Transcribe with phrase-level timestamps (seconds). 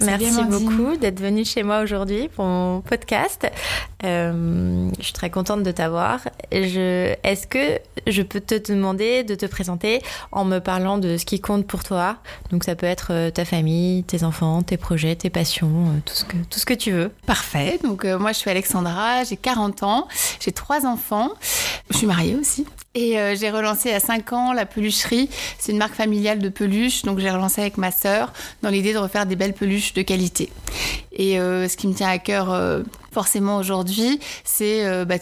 [0.00, 3.46] merci beaucoup d'être venue chez moi aujourd'hui pour mon podcast.
[4.04, 6.20] Euh, je suis très contente de t'avoir.
[6.50, 11.40] Est-ce que je peux te demander de te présenter en me parlant de ce qui
[11.40, 12.18] compte pour toi?
[12.50, 16.14] Donc ça peut être euh, ta famille, tes enfants, tes projets, tes passions, euh, tout
[16.14, 17.10] ce que, tout ce que tu veux.
[17.26, 17.78] Parfait.
[17.82, 20.08] Donc moi je suis Alexandra, j'ai 40 ans,
[20.40, 21.30] j'ai trois enfants.
[21.90, 22.66] Je suis mariée aussi.
[22.96, 25.28] Et euh, j'ai relancé à 5 ans la pelucherie.
[25.58, 27.02] C'est une marque familiale de peluches.
[27.02, 30.50] Donc j'ai relancé avec ma sœur dans l'idée de refaire des belles peluches de qualité.
[31.12, 35.16] Et euh, ce qui me tient à cœur euh, forcément aujourd'hui, c'est bah,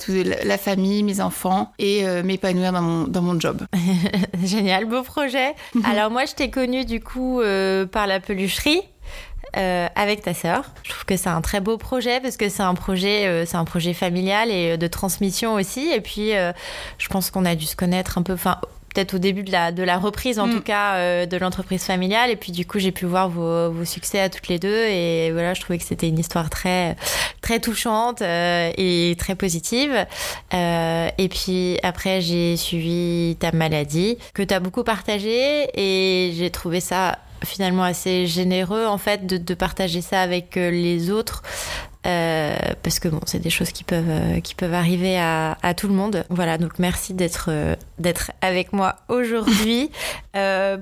[0.44, 3.62] la famille, mes enfants et m'épanouir dans mon, dans mon job.
[4.44, 5.54] Génial, beau projet.
[5.84, 7.42] Alors moi je t'ai connue du coup
[7.90, 8.80] par la pelucherie.
[9.58, 10.64] Euh, avec ta sœur.
[10.82, 13.58] Je trouve que c'est un très beau projet parce que c'est un projet, euh, c'est
[13.58, 15.90] un projet familial et euh, de transmission aussi.
[15.90, 16.30] Et puis,
[16.96, 18.56] je pense qu'on a dû se connaître un peu, enfin,
[18.94, 20.52] peut-être au début de la, de la reprise en mm.
[20.54, 22.30] tout cas de l'entreprise familiale.
[22.30, 24.86] Et puis, du coup, j'ai pu voir vos, vos, succès à toutes les deux.
[24.86, 26.96] Et voilà, je trouvais que c'était une histoire très,
[27.42, 30.06] très touchante et très positive.
[30.52, 36.80] et puis, après, j'ai suivi ta maladie que tu as beaucoup partagé et j'ai trouvé
[36.80, 41.42] ça finalement assez généreux en fait de, partager ça avec euh, les autres
[42.04, 45.72] euh, parce que bon, c'est des choses qui peuvent euh, qui peuvent arriver à, à,
[45.72, 46.24] tout le monde.
[46.30, 49.90] Voilà, donc merci d'être euh, d'être avec moi aujourd'hui.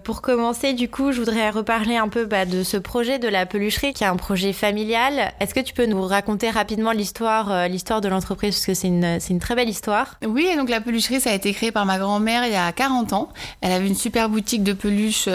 [0.05, 3.47] pour commencer, du coup, je voudrais reparler un peu bah, de ce projet de la
[3.47, 5.33] pelucherie, qui est un projet familial.
[5.41, 8.55] Est-ce que tu peux nous raconter rapidement l'histoire l'histoire de l'entreprise?
[8.55, 10.19] Parce que c'est une c'est une très belle histoire.
[10.27, 13.13] Oui, donc la pelucherie ça a été créé par ma grand-mère il y a 40
[13.13, 13.29] ans.
[13.61, 15.29] Elle avait une super boutique de peluches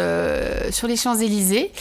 [0.71, 1.71] sur les Champs Élysées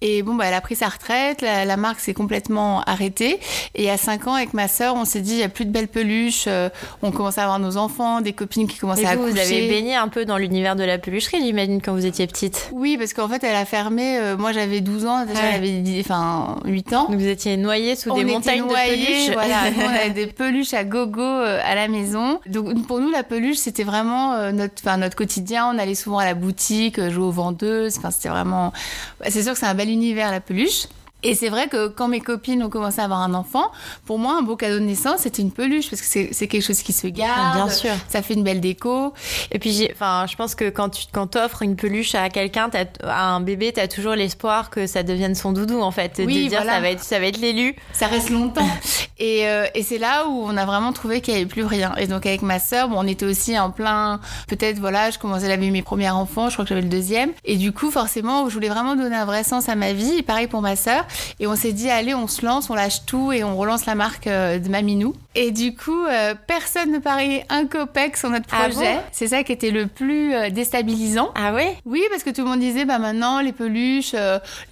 [0.00, 3.40] et bon, bah, elle a pris sa retraite, la, marque s'est complètement arrêtée.
[3.74, 5.72] Et à 5 ans, avec ma sœur, on s'est dit, il n'y a plus de
[5.72, 6.68] belles peluches, euh,
[7.02, 9.32] on commence à avoir nos enfants, des copines qui commençaient à vous, coucher.
[9.32, 12.70] Vous avez baigné un peu dans l'univers de la pelucherie, j'imagine, quand vous étiez petite
[12.72, 16.60] Oui, parce qu'en fait, elle a fermé, euh, moi j'avais 12 ans, déjà j'avais enfin,
[16.64, 17.06] 8 ans.
[17.08, 19.32] Donc vous étiez noyée sous des montagnes de peluches.
[19.32, 22.38] Voilà, on avait des peluches à gogo euh, à la maison.
[22.46, 25.68] Donc pour nous, la peluche, c'était vraiment notre, notre quotidien.
[25.74, 27.98] On allait souvent à la boutique, jouer aux vendeuses.
[27.98, 28.72] Enfin, c'était vraiment...
[29.28, 30.88] C'est sûr que c'est un bel univers la peluche.
[31.24, 33.72] Et c'est vrai que quand mes copines ont commencé à avoir un enfant,
[34.06, 36.82] pour moi, un beau cadeau de naissance, c'était une peluche parce que c'est quelque chose
[36.82, 37.56] qui se garde.
[37.56, 37.90] Bien sûr.
[38.08, 39.12] Ça fait une belle déco.
[39.50, 42.70] Et puis, enfin, je pense que quand tu quand offres une peluche à quelqu'un,
[43.02, 46.22] à un bébé, tu as toujours l'espoir que ça devienne son doudou, en fait.
[46.24, 47.74] Oui, de dire ça va être, ça va être l'élu.
[47.92, 48.68] Ça reste longtemps.
[49.18, 51.94] et, euh, et c'est là où on a vraiment trouvé qu'il n'y avait plus rien.
[51.96, 55.46] Et donc, avec ma sœur, bon, on était aussi en plein, peut-être, voilà, je commençais
[55.46, 57.32] à laver mes premiers enfants, je crois que j'avais le deuxième.
[57.44, 60.18] Et du coup, forcément, je voulais vraiment donner un vrai sens à ma vie.
[60.18, 61.06] Et pareil pour ma sœur.
[61.40, 63.94] Et on s'est dit, allez, on se lance, on lâche tout et on relance la
[63.94, 65.14] marque euh, de Maminou.
[65.40, 68.96] Et du coup, euh, personne ne parlait un copec sur notre ah projet.
[69.12, 71.30] c'est ça qui était le plus euh, déstabilisant.
[71.36, 71.76] Ah ouais?
[71.84, 74.16] Oui, parce que tout le monde disait, bah maintenant, les peluches,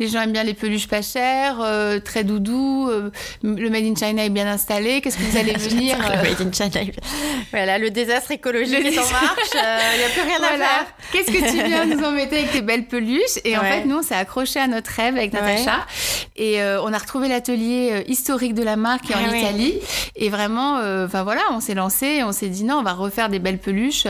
[0.01, 1.59] les gens aiment bien les peluches pas chères,
[2.05, 2.91] très doudou,
[3.45, 6.53] le Made in China est bien installé, qu'est-ce que vous allez venir Le Made in
[6.53, 6.85] China.
[7.53, 10.87] Voilà, le désastre écologique est en marche, il n'y a plus rien à faire.
[11.13, 13.39] Qu'est-ce que tu viens nous embêter avec tes belles peluches?
[13.45, 15.87] Et en fait, nous, on s'est accroché à notre rêve avec Natacha.
[16.37, 19.79] Et euh, on a retrouvé l'atelier euh, historique de la marque en ah Italie.
[20.17, 23.29] Et vraiment, euh, enfin voilà, on s'est lancé, on s'est dit non, on va refaire
[23.29, 24.07] des belles peluches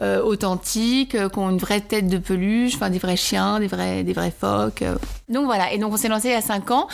[0.00, 4.12] authentiques, qui ont une vraie tête de peluche, enfin des vrais chiens, des vrais, des
[4.12, 4.84] vrais phoques.
[5.28, 6.88] Donc voilà, et donc on s'est lancé il y a 5 ans.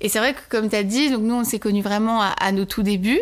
[0.00, 2.52] Et c'est vrai que comme tu as dit, donc nous on s'est connus vraiment à,
[2.52, 3.20] nos tout débuts.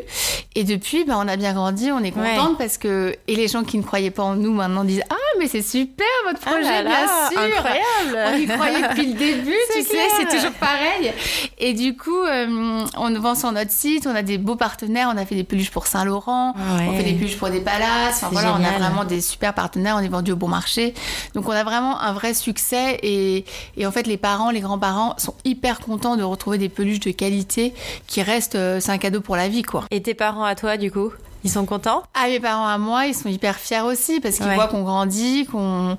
[0.55, 3.17] Et depuis, ben, on a bien grandi, on est contente parce que.
[3.27, 6.07] Et les gens qui ne croyaient pas en nous maintenant disent Ah, mais c'est super
[6.27, 7.57] votre Ah projet, là là, bien sûr.
[7.57, 8.35] Incroyable.
[8.35, 11.13] On y croyait depuis le début, tu sais, c'est toujours pareil.
[11.59, 15.17] Et du coup, euh, on vend sur notre site, on a des beaux partenaires, on
[15.19, 16.87] a fait des peluches pour Saint-Laurent, Ouais.
[16.89, 19.97] on fait des peluches pour des palaces, enfin voilà, on a vraiment des super partenaires,
[19.99, 20.95] on est vendu au bon marché.
[21.35, 23.45] Donc on a vraiment un vrai succès et,
[23.77, 27.11] et en fait les parents, les grands-parents sont hyper contents de retrouver des peluches de
[27.11, 27.75] qualité
[28.07, 29.85] qui restent, euh, c'est un cadeau pour la vie quoi.
[29.91, 31.13] Et tes parents à toi, du coup
[31.45, 32.03] Ils sont contents?
[32.15, 34.55] Ah, mes parents à moi, ils sont hyper fiers aussi parce qu'ils Ouais.
[34.55, 35.99] voient qu'on grandit, qu'on.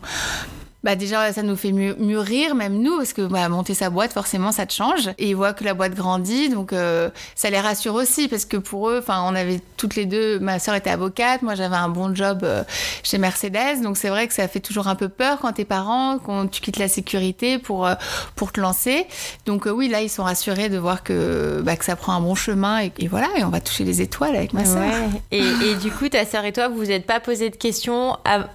[0.84, 4.12] Bah déjà, ça nous fait mu- mûrir, même nous, parce que bah, monter sa boîte,
[4.12, 5.10] forcément, ça te change.
[5.18, 8.58] Et ils voient que la boîte grandit, donc euh, ça les rassure aussi, parce que
[8.58, 11.88] pour eux, enfin, on avait toutes les deux, ma sœur était avocate, moi j'avais un
[11.88, 12.64] bon job euh,
[13.02, 16.20] chez Mercedes, donc c'est vrai que ça fait toujours un peu peur quand t'es parent,
[16.20, 17.94] quand tu quittes la sécurité pour, euh,
[18.36, 19.08] pour te lancer.
[19.46, 22.20] Donc euh, oui, là, ils sont rassurés de voir que, bah, que ça prend un
[22.22, 24.82] bon chemin, et, et voilà, et on va toucher les étoiles avec ma sœur.
[24.82, 25.22] Ouais.
[25.32, 28.18] Et, et du coup, ta sœur et toi, vous vous êtes pas posé de questions
[28.26, 28.48] à-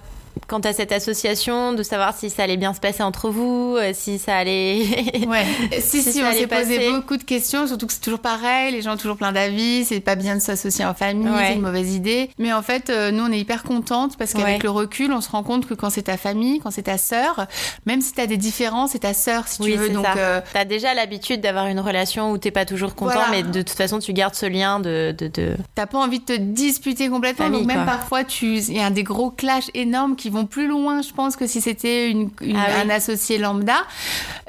[0.47, 3.91] quant à cette association, de savoir si ça allait bien se passer entre vous, euh,
[3.93, 4.83] si ça allait.
[5.27, 5.45] Ouais.
[5.81, 8.93] si, Si on s'est posé beaucoup de questions, surtout que c'est toujours pareil, les gens
[8.93, 11.47] ont toujours plein d'avis, c'est pas bien de s'associer en famille, Ouais.
[11.49, 12.29] c'est une mauvaise idée.
[12.39, 14.63] Mais en fait, euh, nous, on est hyper contentes parce qu'avec Ouais.
[14.63, 17.45] le recul, on se rend compte que quand c'est ta famille, quand c'est ta sœur,
[17.85, 19.89] même si t'as des différences, c'est ta sœur, si oui, tu veux.
[19.89, 23.29] Donc, euh, T'as déjà l'habitude d'avoir une relation où t'es pas toujours content, Voilà.
[23.31, 25.13] mais de toute façon, tu gardes ce lien de.
[25.17, 25.55] de, de...
[25.75, 27.93] T'as pas envie de te disputer complètement, Famille, donc même quoi.
[27.93, 31.35] parfois tu, il y a des gros clashs énormes qui vont plus loin, je pense,
[31.35, 32.81] que si c'était une, une- Ah oui.
[32.85, 33.77] un associé lambda.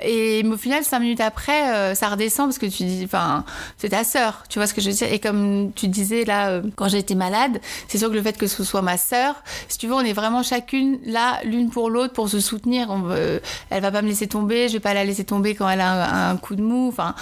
[0.02, 3.44] Et mais au final, cinq minutes après, euh, ça redescend parce que tu dis, enfin,
[3.78, 5.12] c'est ta sœur, tu vois ce que je veux dire?
[5.12, 8.46] Et comme tu disais là, euh, quand été malade, c'est sûr que le fait que
[8.46, 9.36] ce soit ma sœur,
[9.68, 12.88] si tu veux, on est vraiment chacune là, l'une pour l'autre, pour se soutenir.
[12.90, 13.40] On veut,
[13.70, 15.90] elle va pas me laisser tomber, je vais pas la laisser tomber quand elle a
[15.92, 16.88] un, un coup de mou.
[16.88, 17.14] Enfin,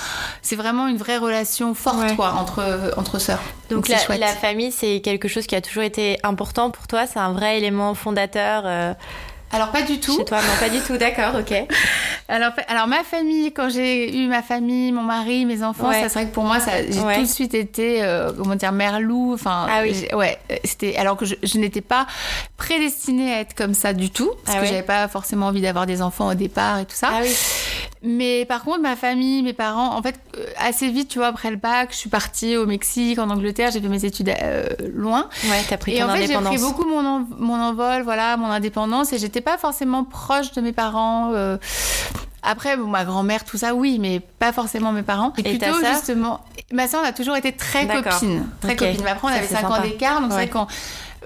[0.43, 2.17] c'est vraiment une vraie relation forte, Ouais.
[2.17, 3.43] quoi, entre entre sœurs.
[3.71, 7.07] Donc, la famille, c'est quelque chose qui a toujours été important pour toi.
[7.07, 8.95] C'est un vrai élément fondateur euh,
[9.51, 10.17] Alors pas du tout.
[10.17, 10.39] chez toi.
[10.43, 10.97] Non, pas du tout.
[10.99, 11.53] D'accord, ok.
[12.31, 16.03] Alors, alors ma famille, quand j'ai eu ma famille, mon mari, mes enfants, Ouais.
[16.03, 17.15] ça c'est vrai que pour moi, ça, j'ai Ouais.
[17.15, 19.33] tout de suite été, euh, comment dire, mère loup.
[19.33, 20.07] Enfin, Ah oui.
[20.13, 22.07] ouais, euh, c'était alors que je, je n'étais pas
[22.59, 24.71] prédestinée à être comme ça du tout, parce Ah que ouais.
[24.73, 27.09] j'avais pas forcément envie d'avoir des enfants au départ et tout ça.
[27.13, 27.35] Ah oui.
[28.03, 31.51] Mais par contre, ma famille, mes parents, en fait, euh, assez vite, tu vois, après
[31.51, 35.29] le bac, je suis partie au Mexique, en Angleterre, j'ai fait mes études euh, loin.
[35.45, 38.47] Ouais, t'as pris Et en fait, j'ai pris beaucoup mon, en- mon envol, voilà, mon
[38.51, 41.33] indépendance, et j'étais pas forcément proche de mes parents.
[41.35, 41.57] euh.
[42.43, 45.33] Après, bon, ma grand-mère, tout ça, oui, mais pas forcément mes parents.
[45.39, 46.41] Et, Et ta plutôt, sœur justement,
[46.73, 48.47] ma sœur, on a toujours été très copines.
[48.61, 48.79] Très Ok.
[48.79, 49.01] copines.
[49.05, 50.67] Mais après, on Ça, avait c'est 5 ans d'écart, donc c'est vrai.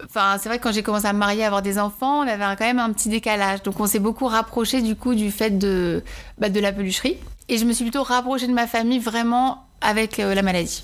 [0.06, 2.22] Enfin, c'est vrai que quand j'ai commencé à me marier, à avoir des enfants, on
[2.22, 3.62] avait quand même un petit décalage.
[3.62, 6.02] Donc, on s'est beaucoup rapproché du coup du fait de,
[6.38, 7.18] bah, de la pelucherie.
[7.48, 10.82] Et je me suis plutôt rapprochée de ma famille vraiment avec euh, la maladie.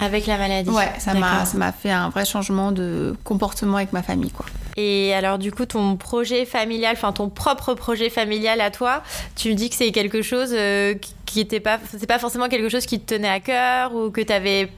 [0.00, 0.70] Avec la maladie.
[0.70, 1.46] Ouais, ça m'a, D'accord.
[1.46, 4.46] ça m'a fait un vrai changement de comportement avec ma famille, quoi.
[4.80, 9.02] Et alors du coup, ton projet familial, enfin ton propre projet familial à toi,
[9.34, 10.94] tu me dis que c'est quelque chose euh,
[11.26, 14.20] qui- était pas, c'est pas forcément quelque chose qui te tenait à cœur ou que
[14.20, 14.68] t'avais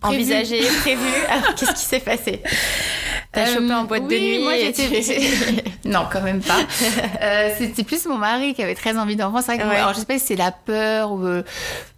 [0.00, 0.16] Prévu.
[0.16, 1.00] envisagé, prévu.
[1.28, 2.40] Alors qu'est-ce qui s'est passé?
[3.32, 4.82] T'as Euh, chopé en boîte de nuit Moi, et tu-
[5.88, 6.58] non, quand même pas.
[7.22, 9.40] Euh, C'était plus mon mari qui avait très envie d'enfant.
[9.40, 9.68] C'est vrai que Ouais.
[9.70, 11.24] moi- alors je sais pas si c'est la peur ou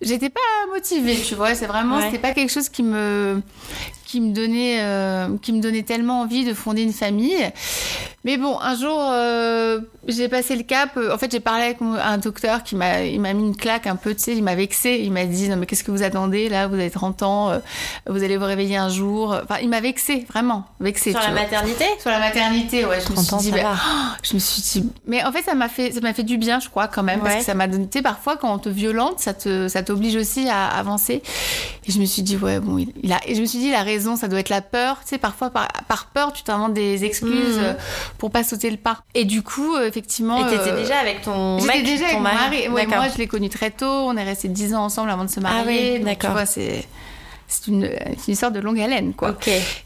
[0.01, 0.41] j'étais pas
[0.73, 1.55] motivée, tu vois.
[1.55, 2.05] C'est vraiment, Ouais.
[2.07, 3.43] c'était pas quelque chose qui me
[4.15, 7.51] qui me donnait euh, qui me donnait tellement envie de fonder une famille.
[8.23, 10.97] Mais bon, un jour, euh, j'ai passé le cap.
[11.13, 13.97] En fait, j'ai parlé avec un docteur qui m'a il m'a mis une claque un
[13.97, 15.01] peu, tu sais, il m'a vexé.
[15.03, 16.69] Il m'a dit non mais qu'est-ce que vous attendez là?
[16.69, 17.59] Vous avez 30 ans, euh,
[18.07, 19.37] vous allez vous réveiller un jour.
[19.43, 21.11] Enfin, il m'a vexé vraiment, vexé.
[21.11, 21.43] Sur tu la vois.
[21.43, 21.85] maternité?
[21.99, 23.77] Sur la maternité, ouais, je me 30 suis ans, dit, ça bah, va.
[24.23, 26.61] je me suis dit, mais en fait, ça m'a fait, ça m'a fait du bien,
[26.61, 28.69] je crois, quand même, parce que ça m'a donné, tu sais, parfois, quand on te
[28.69, 31.21] violente, ça te, ça t'oblige aussi à avancer.
[31.87, 33.67] Et je me suis dit, ouais, bon, il, il a, et je me suis dit,
[33.67, 34.99] il a raison, ça doit être la peur.
[35.03, 37.65] Tu sais, parfois, par, par peur, tu t'inventes des excuses Mhm.
[37.65, 37.73] euh,
[38.19, 38.99] pour pas sauter le pas.
[39.15, 40.47] Et du coup, euh, effectivement.
[40.47, 42.37] Et t'étais euh, déjà avec ton J'étais avec ton mon mari.
[42.37, 42.69] mari.
[42.69, 43.87] Ouais, moi, je l'ai connu très tôt.
[43.87, 45.95] On est restés 10 ans ensemble avant de se marier.
[45.95, 46.31] Ah oui, d'accord.
[46.31, 46.87] Tu vois, c'est,
[47.63, 49.37] c'est une, une histoire de longue haleine, quoi.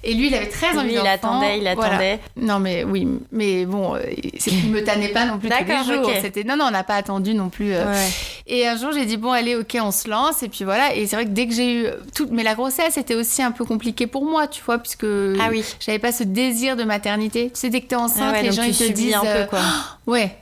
[0.05, 1.11] Et lui, il avait très envie Lui, il d'enfant.
[1.11, 1.95] attendait, il Voilà.
[1.95, 2.21] attendait.
[2.37, 4.01] Non, mais oui, mais bon, euh,
[4.47, 6.11] il me tannait pas non plus tous les D'accord, jours.
[6.21, 7.73] C'était non, non, on n'a pas attendu non plus.
[7.75, 7.85] euh.
[7.93, 8.09] Ouais.
[8.47, 10.43] Et un jour, j'ai dit bon, allez, ok, on se lance.
[10.43, 10.95] Et puis voilà.
[10.95, 13.51] Et c'est vrai que dès que j'ai eu toute, mais la grossesse était aussi un
[13.51, 15.63] peu compliquée pour moi, tu vois, puisque Ah oui.
[15.81, 17.51] j'avais pas ce désir de maternité.
[17.53, 19.25] Tu sais, dès que t'es enceinte, Ah ouais, les gens tu ils te disent un
[19.25, 19.61] euh, peu quoi.
[20.07, 20.35] ouais.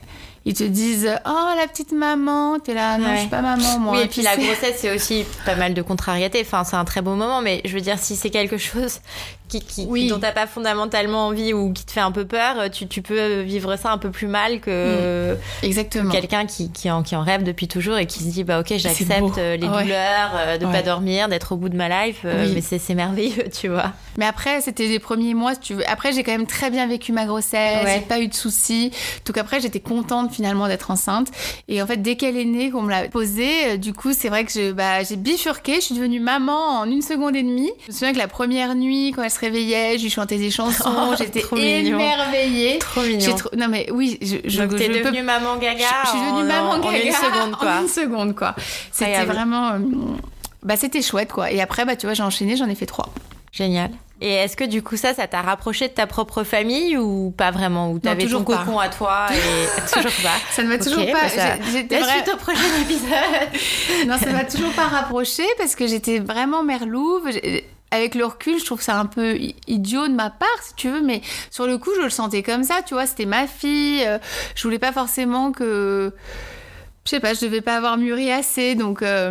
[0.46, 3.94] Ils te disent oh la petite maman, t'es là non je suis pas maman moi.
[3.94, 6.40] Oui et puis la grossesse c'est aussi pas mal de contrariété.
[6.40, 9.00] Enfin c'est un très beau moment, mais je veux dire si c'est quelque chose
[9.48, 10.08] qui, qui, Oui.
[10.08, 13.40] dont t'as pas fondamentalement envie ou qui te fait un peu peur, tu, tu peux
[13.42, 16.10] vivre ça un peu plus mal que Exactement.
[16.10, 18.74] quelqu'un qui, qui, en, qui en rêve depuis toujours et qui se dit bah ok
[18.76, 19.82] j'accepte euh, les Ouais.
[19.82, 20.72] douleurs, euh, de Ouais.
[20.72, 22.52] pas dormir, d'être au bout de ma life, euh, Oui.
[22.54, 23.92] mais c'est merveilleux tu vois.
[24.18, 25.88] Mais après, c'était les premiers mois, si tu veux.
[25.90, 27.94] Après, j'ai quand même très bien vécu ma grossesse, Ouais.
[27.96, 28.90] j'ai pas eu de soucis.
[29.26, 31.28] Donc après, j'étais contente finalement d'être enceinte.
[31.68, 34.44] Et en fait, dès qu'elle est née, qu'on me l'a posée, du coup, c'est vrai
[34.44, 35.76] que bah, j'ai bifurqué.
[35.76, 37.70] Je suis devenue maman en une seconde et demie.
[37.82, 40.50] Je me souviens que la première nuit, quand elle se réveillait, je lui chantais des
[40.50, 40.84] chansons.
[41.08, 42.78] Oh, j'étais émerveillée.
[42.78, 43.34] Trop mignon.
[43.36, 45.84] trop- Non mais oui, je, je, Donc t'es peux devenue maman gaga.
[46.04, 47.70] je, je suis devenue en- maman en, gaga une seconde quoi.
[47.72, 48.54] En une seconde, quoi.
[48.92, 49.70] C'était vraiment.
[49.72, 49.78] euh,
[50.62, 51.50] bah, c'était chouette, quoi.
[51.52, 53.10] Et après, bah, tu vois, j'ai enchaîné, j'en ai fait trois.
[53.52, 53.90] Génial.
[54.22, 57.50] Et est-ce que du coup ça, ça t'a rapproché de ta propre famille ou pas
[57.50, 57.90] vraiment?
[57.92, 58.64] Ou t'avais ton toujours pas.
[58.64, 60.30] cocon à toi et toujours pas?
[60.52, 61.12] Ça ne m'a toujours pas.
[61.24, 63.10] bah ça- J'étais suite au prochain épisode.
[64.08, 67.28] Non, ça m'a toujours pas rapproché parce que j'étais vraiment merlouve.
[67.92, 69.38] Avec le recul, je trouve ça un peu
[69.68, 72.64] idiot de ma part, si tu veux, mais sur le coup, je le sentais comme
[72.64, 74.04] ça, tu vois, c'était ma fille.
[74.04, 74.18] euh,
[74.56, 76.12] Je voulais pas forcément que.
[77.06, 79.30] Je sais pas, je devais pas avoir mûri assez, donc euh,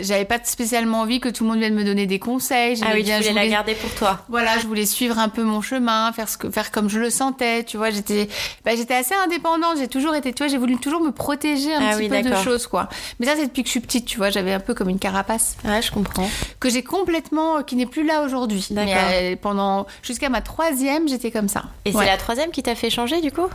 [0.00, 2.80] j'avais pas spécialement envie que tout le monde vienne me donner des conseils.
[2.84, 4.18] Ah oui, tu voulais je la voulais- garder pour toi.
[4.28, 7.08] voilà, je voulais suivre un peu mon chemin, faire ce que, faire comme je le
[7.08, 7.90] sentais, tu vois.
[7.90, 8.28] J'étais,
[8.64, 9.76] bah, j'étais assez indépendante.
[9.78, 12.28] J'ai toujours été, tu vois, j'ai voulu toujours me protéger un Ah petit oui, peu
[12.28, 12.88] de choses, quoi.
[13.20, 14.30] Mais ça, c'est depuis que je suis petite, tu vois.
[14.30, 16.28] J'avais un peu comme une carapace Ouais, je comprends.
[16.58, 18.66] que j'ai complètement, euh, qui n'est plus là aujourd'hui.
[18.72, 19.02] Mais D'accord.
[19.12, 21.62] euh, pendant jusqu'à ma troisième, j'étais comme ça.
[21.84, 22.04] Et Ouais.
[22.04, 23.46] c'est la troisième qui t'a fait changer du coup?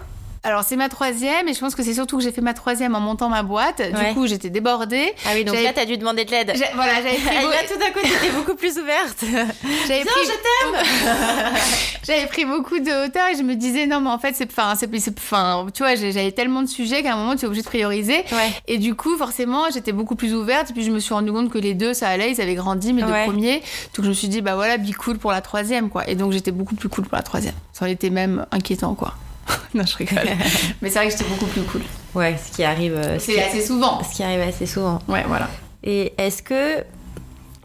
[0.46, 2.94] Alors c'est ma troisième, et je pense que c'est surtout que j'ai fait ma troisième
[2.96, 3.80] en montant ma boîte.
[3.80, 4.10] Ouais.
[4.10, 5.12] Du coup, j'étais débordée.
[5.26, 6.54] Ah oui, donc là t'as dû demander de l'aide.
[6.76, 9.18] Voilà, j'avais pris, Et beau- là tout d'un coup t'étais beaucoup plus ouverte.
[9.88, 11.56] j'avais Non, pris- je t'aime
[12.08, 14.76] J'avais pris beaucoup de hauteur et je me disais non mais en fait c'est enfin
[14.78, 14.88] c'est
[15.18, 18.18] enfin tu vois j'avais tellement de sujets qu'à un moment tu es obligé de prioriser
[18.32, 18.52] Ouais.
[18.68, 21.50] et du coup forcément j'étais beaucoup plus ouverte et puis je me suis rendu compte
[21.50, 23.26] que les deux ça allait ils avaient grandi mes Ouais.
[23.26, 23.60] deux premiers
[23.96, 26.32] donc je me suis dit bah voilà be cool pour la troisième quoi et donc
[26.32, 29.16] j'étais beaucoup plus cool pour la troisième ça aurait été même inquiétant quoi
[29.74, 30.24] non je rigole
[30.82, 31.82] mais c'est vrai que j'étais beaucoup plus cool
[32.16, 35.00] Ouais, ce qui arrive, euh, ce c'est assez souvent ce qui arrive assez souvent.
[35.08, 35.50] ouais voilà
[35.84, 36.84] Et est-ce que.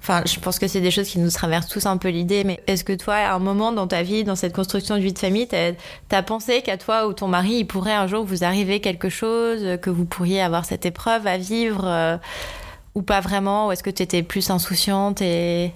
[0.02, 2.58] Enfin, je pense que c'est des choses qui nous traversent tous un peu l'idée, mais
[2.66, 5.18] est-ce que toi, à un moment dans ta vie, dans cette construction de vie de
[5.18, 5.72] famille, t'as
[6.10, 9.78] as pensé qu'à toi ou ton mari, il pourrait un jour vous arriver quelque chose,
[9.82, 12.16] que vous pourriez avoir cette épreuve à vivre, euh,
[12.94, 15.72] ou pas vraiment Ou est-ce que tu étais plus insouciante et.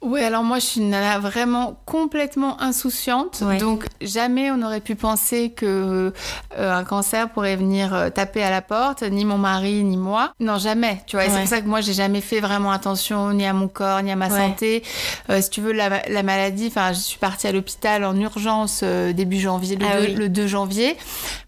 [0.00, 3.58] Oui, alors moi je suis une nana vraiment complètement insouciante, Ouais.
[3.58, 6.12] donc jamais on aurait pu penser que
[6.56, 10.32] euh, un cancer pourrait venir euh, taper à la porte, ni mon mari ni moi.
[10.38, 11.02] Non, jamais.
[11.08, 13.66] Tu vois, c'est pour ça que moi j'ai jamais fait vraiment attention ni à mon
[13.66, 14.38] corps ni à ma Ouais.
[14.38, 14.84] santé.
[15.30, 18.84] Euh, si tu veux la, la maladie, enfin je suis partie à l'hôpital en urgence
[18.84, 20.14] début janvier, le, Ah 2, oui.
[20.14, 20.96] le 2 janvier,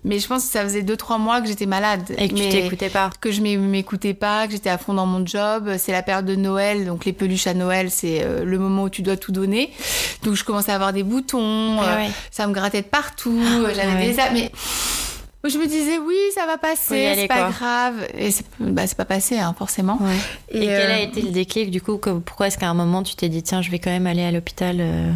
[0.02, 2.02] mais je pense que ça faisait 2-3 mois que j'étais malade.
[2.18, 4.94] Et que tu Mais- t'écoutais pas que je m'é- m'écoutais pas, que j'étais à fond
[4.94, 5.70] dans mon job.
[5.78, 8.90] C'est la période de Noël, donc les peluches à Noël, c'est euh, le moment où
[8.90, 9.70] tu dois tout donner.
[10.24, 13.72] Donc je commençais à avoir des boutons, Ah euh, ça me grattait de partout, euh,
[13.74, 14.12] j'avais ouais.
[14.12, 14.50] des
[15.42, 17.50] mais je me disais oui, ça va passer, c'est pas quoi.
[17.50, 18.06] grave.
[18.14, 19.98] Et c'est bah, pas passé, hein, forcément.
[20.50, 23.14] Et, quel a euh, été le déclic du coup Pourquoi est-ce qu'à un moment tu
[23.14, 25.10] t'es dit tiens, je vais quand même aller à l'hôpital euh,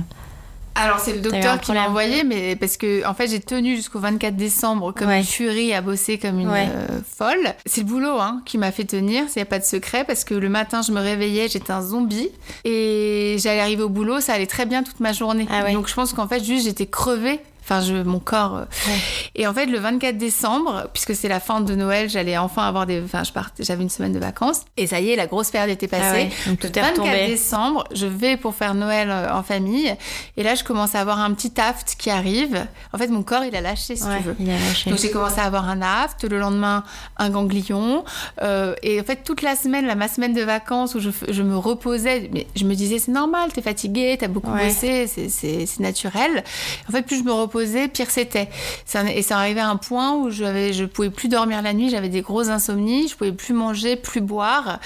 [0.76, 4.00] Alors c'est le docteur qui m'a envoyé, mais parce que en fait j'ai tenu jusqu'au
[4.00, 5.18] 24 décembre comme Ouais.
[5.20, 6.68] une furie à bosser comme une Ouais.
[6.68, 7.54] euh, folle.
[7.64, 10.48] C'est le boulot hein, qui m'a fait tenir, c'est pas de secret parce que le
[10.48, 12.28] matin je me réveillais, j'étais un zombie
[12.64, 15.46] et j'allais arriver au boulot, ça allait très bien toute ma journée.
[15.50, 15.72] Ah ouais.
[15.72, 17.40] Donc je pense qu'en fait juste j'étais crevée.
[17.64, 18.56] Enfin, je, mon corps.
[18.56, 18.64] euh.
[18.86, 18.98] Ouais.
[19.36, 22.84] Et en fait, le 24 décembre, puisque c'est la fin de Noël, j'allais enfin avoir
[22.86, 23.02] des.
[23.02, 24.62] Enfin, je partais, j'avais une semaine de vacances.
[24.76, 26.04] Et ça y est, la grosse période était passée.
[26.06, 27.26] Ah ouais, donc Le tout est 24 retombé.
[27.26, 29.94] décembre, je vais pour faire Noël euh, en famille.
[30.36, 32.66] Et là, je commence à avoir un petit aft qui arrive.
[32.92, 34.36] En fait, mon corps, il a lâché, si Ouais, tu veux.
[34.40, 34.90] il a lâché.
[34.90, 36.84] Donc j'ai commencé à avoir un aft, le lendemain
[37.16, 38.04] un ganglion,
[38.42, 41.42] Euh, et en fait toute la semaine, là, ma semaine de vacances où je, je
[41.42, 46.42] me reposais, mais je me disais c'est normal, t'es fatiguée, t'as beaucoup bossé, c'est naturel.
[46.88, 47.53] En fait plus je me reposais,
[47.92, 48.48] pire c'était.
[49.14, 52.22] Et ça arrivait à un point où je pouvais plus dormir la nuit, j'avais des
[52.22, 54.80] grosses insomnies, je pouvais plus manger, plus boire.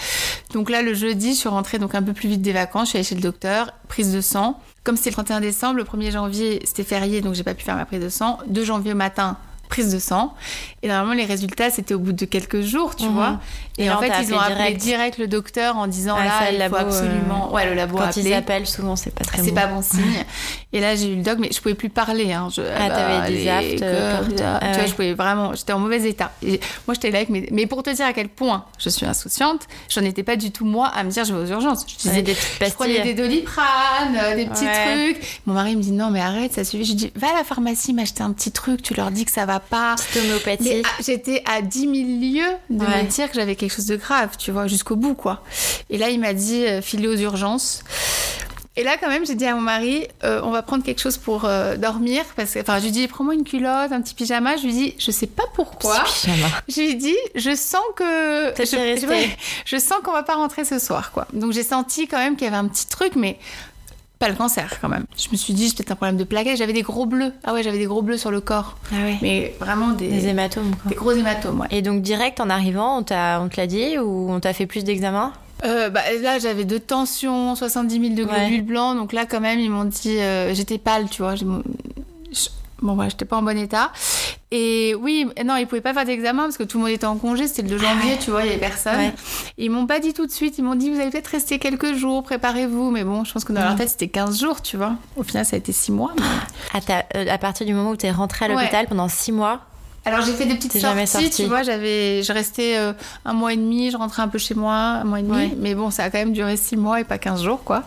[0.53, 2.91] Donc là le jeudi, je suis rentrée donc un peu plus vite des vacances, je
[2.91, 4.61] suis allée chez le docteur, prise de sang.
[4.85, 7.77] Comme c'était le 31 décembre, le 1er janvier, c'était férié, donc j'ai pas pu faire
[7.77, 8.39] ma prise de sang.
[8.47, 9.37] 2 janvier au matin,
[9.69, 10.35] prise de sang.
[10.83, 13.13] Et normalement, les résultats, c'était au bout de quelques jours, tu Mhm.
[13.13, 13.41] vois.
[13.79, 14.81] Et, en fait, ils ont appelé direct.
[14.83, 15.19] direct.
[15.19, 17.53] le docteur en disant Ah, là, ça, il labo, faut euh, absolument.
[17.53, 18.31] Ouais, le labo a Quand appelé.
[18.31, 19.55] ils appellent, souvent, c'est pas très C'est bon.
[19.55, 20.25] pas bon signe.
[20.73, 22.33] Et là, j'ai eu le doc, mais je pouvais plus parler.
[22.33, 22.49] Hein.
[22.55, 24.21] Je, Ah, t'avais des les aftes, euh.
[24.43, 25.55] Ah tu vois, je pouvais vraiment.
[25.55, 26.33] J'étais en mauvais état.
[26.43, 27.49] Et moi, j'étais là avec mes.
[27.53, 30.65] Mais pour te dire à quel point je suis insouciante, j'en étais pas du tout
[30.65, 31.85] moi à me dire je vais aux urgences.
[31.89, 33.15] Je disais des petites je prenais pastilles.
[33.15, 35.13] des doliprane, euh, des petits Ouais.
[35.15, 35.41] trucs.
[35.47, 36.85] Mon mari me dit non mais arrête, ça suffit.
[36.85, 39.47] Je dis va à la pharmacie m'acheter un petit truc, tu leur dis que ça
[39.47, 39.97] va va pas.
[40.17, 40.83] homéopathie.
[41.05, 44.51] J'étais à 10 000 lieues de me dire que j'avais quelque chose de grave, tu
[44.51, 45.43] vois, jusqu'au bout, quoi.
[45.91, 47.85] Et là, il m'a dit, euh, aux urgences.
[48.77, 51.17] Et là, quand même, j'ai dit à mon mari, euh, on va prendre quelque chose
[51.17, 52.25] pour euh, dormir.
[52.37, 54.57] Parce que, enfin, je lui dis, prends-moi une culotte, un petit pyjama.
[54.57, 56.05] Je lui dis, je sais pas pourquoi.
[56.69, 58.53] Je lui dis, je sens que.
[58.57, 59.35] Je,
[59.65, 61.27] je, sens qu'on va pas rentrer ce soir, quoi.
[61.33, 63.39] Donc, j'ai senti quand même qu'il y avait un petit truc, mais
[64.19, 65.05] pas le cancer quand même.
[65.17, 66.59] Je me suis dit, c'est peut-être un problème de plaquage.
[66.59, 67.33] J'avais des gros bleus.
[67.45, 68.77] Ah ouais, j'avais des gros bleus sur le corps.
[68.93, 69.19] Ah ouais.
[69.23, 70.73] Mais vraiment des, des hématomes.
[70.87, 71.69] Des gros hématomes, ouais.
[71.71, 74.85] Et donc, direct en arrivant, on, on te l'a dit ou on t'a fait plus
[74.85, 75.33] d'examens?
[75.65, 78.97] Euh, bah, là, j'avais de tension, 70 000 de globules blancs.
[78.97, 81.35] Donc là, quand même, ils m'ont dit, euh, j'étais pâle, tu vois.
[82.81, 83.91] Bon, voilà, j'étais pas en bon état.
[84.51, 87.17] Et oui, non, ils pouvaient pas faire d'examen parce que tout le monde était en
[87.17, 87.47] congé.
[87.47, 89.13] C'était le 2 janvier, tu vois, il y avait personne.
[89.59, 90.57] Ils m'ont pas dit tout de suite.
[90.59, 92.91] Ils m'ont dit, vous allez peut-être rester quelques jours, préparez-vous.
[92.91, 94.95] Mais bon, je pense que dans leur tête, c'était 15 jours, tu vois.
[95.17, 96.15] Au final, ça a été 6 mois.
[96.73, 96.79] À,
[97.17, 99.61] euh, à, partir du moment où tu es rentrée à l'hôpital pendant 6 mois,
[100.09, 102.93] alors j'ai fait des petites sorties, tu vois, j'avais, je restais euh,
[103.25, 105.75] un mois et demi, je rentrais un peu chez moi, un mois et demi, mais
[105.75, 107.85] bon, ça a quand même duré six mois et pas 15 jours, quoi.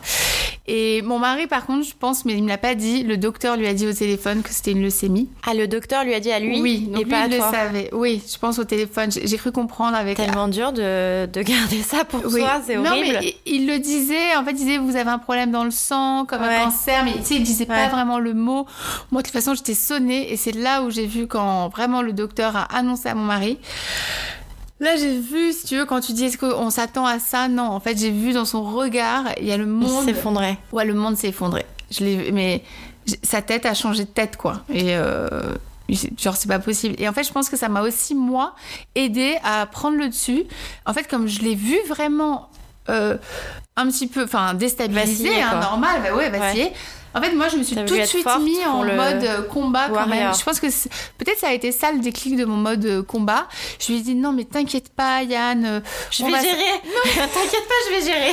[0.68, 3.58] Et mon mari, par contre, je pense, mais il me l'a pas dit, le docteur
[3.58, 5.28] lui a dit au téléphone que c'était une leucémie.
[5.46, 7.90] Ah, le docteur lui a dit à lui Oui, donc et pas il le savait.
[7.94, 10.18] Oui, je pense au téléphone, j'ai cru comprendre avec...
[10.18, 12.90] Tellement dur de, de garder ça pour soi, c'est horrible.
[12.90, 15.72] Non, mais il, le disait, en fait, il disait, vous avez un problème dans le
[15.72, 18.68] sang, comme un cancer, mais tu sais, il disait pas vraiment le mot.
[19.12, 22.11] Moi, de toute façon, j'étais sonnée, et c'est là où j'ai vu quand vraiment le
[22.14, 23.58] docteur a annoncé à mon mari.
[24.80, 27.66] Là, j'ai vu, si tu veux, quand tu dis est-ce qu'on s'attend à ça, non.
[27.66, 30.06] En fait, j'ai vu dans son regard, il y a le monde.
[30.06, 30.58] s'effondrer.
[30.72, 31.66] Ouais, le monde s'est effondré.
[31.92, 32.64] Je l'ai, mais
[33.22, 34.62] sa tête a changé de tête, quoi.
[34.74, 35.28] Et euh,
[36.18, 36.96] genre, c'est pas possible.
[36.98, 38.56] Et en fait, je pense que ça m'a aussi, moi,
[38.96, 40.46] aidé à prendre le dessus.
[40.88, 42.50] En fait, comme je l'ai vu vraiment
[42.90, 43.18] euh,
[43.76, 46.72] un petit peu, enfin, déstabilisé, hein, normal, bah ouais, vaciller.
[47.14, 50.08] En fait, moi, je me suis tout de suite mis en mode euh, combat quand
[50.08, 50.34] même.
[50.34, 50.68] Je pense que
[51.18, 53.48] peut-être ça a été ça le déclic de mon mode euh, combat.
[53.80, 55.66] Je lui ai dit non, mais t'inquiète pas, Yann.
[55.66, 56.42] Euh, je vais gérer.
[57.16, 58.32] t'inquiète pas, je vais gérer.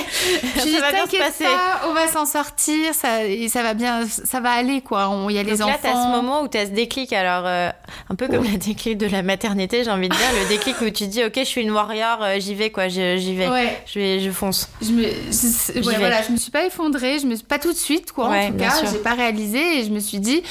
[0.56, 2.94] Je lui ça va t'inquiète pas, on va s'en sortir.
[2.94, 3.08] Ça,
[3.48, 5.10] ça va bien, ça va aller quoi.
[5.28, 5.72] Il y a les enfants.
[5.72, 7.12] Là, t'as ce moment où t'as ce déclic.
[7.12, 10.80] Alors, un peu comme le déclic de la maternité, j'ai envie de dire, le déclic
[10.80, 13.48] où tu dis ok, je suis une warrior, j'y vais quoi, j'y vais.
[13.86, 14.68] Je vais, je fonce.
[14.80, 18.12] Je me, je, voilà, je me suis pas effondrée, je me pas tout de suite
[18.12, 18.28] quoi.
[18.28, 20.42] en tout cas j'ai pas réalisé et je me suis dit,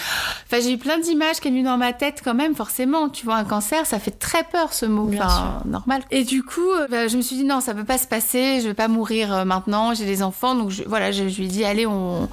[0.45, 3.09] enfin, j'ai eu plein d'images qui sont venues dans ma tête quand même, forcément.
[3.09, 6.03] Tu vois, un cancer, ça fait très peur ce mot, enfin, normal.
[6.11, 8.61] Et du coup, euh, bah, je me suis dit, non, ça peut pas se passer,
[8.61, 11.65] je vais pas mourir euh, maintenant, j'ai des enfants, donc voilà, je, lui ai dit,
[11.65, 12.29] allez, on,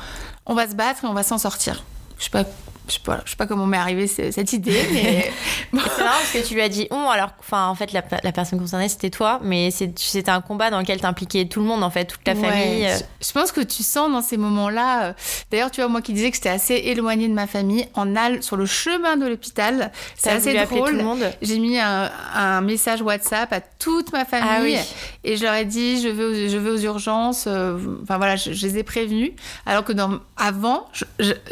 [0.47, 1.85] on va se battre et on va s'en sortir.
[2.19, 2.45] Je sais pas
[2.89, 5.33] je sais pas, je sais pas comment m'est arrivée cette idée, mais
[5.73, 5.89] c'est marrant
[6.19, 8.89] parce que tu lui as dit on alors, enfin en fait la, la personne concernée
[8.89, 12.27] c'était toi, mais c'était un combat dans lequel t'impliquais tout le monde en fait, toute
[12.27, 12.87] la famille.
[12.87, 12.97] Euh.
[13.21, 15.05] Je, pense que tu sens dans ces moments-là.
[15.05, 15.13] Euh,
[15.51, 18.43] d'ailleurs, tu vois moi qui disais que j'étais assez éloignée de ma famille, en al
[18.43, 21.05] sur le chemin de l'hôpital, c'est assez drôle.
[21.43, 25.65] J'ai mis un, un, message WhatsApp à toute ma famille ah et je leur ai
[25.65, 27.45] dit je veux aux, je veux aux urgences.
[27.47, 29.33] Euh, enfin voilà, je, les ai prévenus.
[29.67, 30.87] Alors que dans, avant,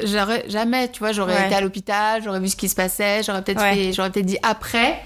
[0.03, 3.43] j'aurais jamais, tu vois, j'aurais été à l'hôpital, j'aurais vu ce qui se passait, j'aurais
[3.43, 3.61] peut-être
[3.93, 5.01] j'aurais peut-être dit après.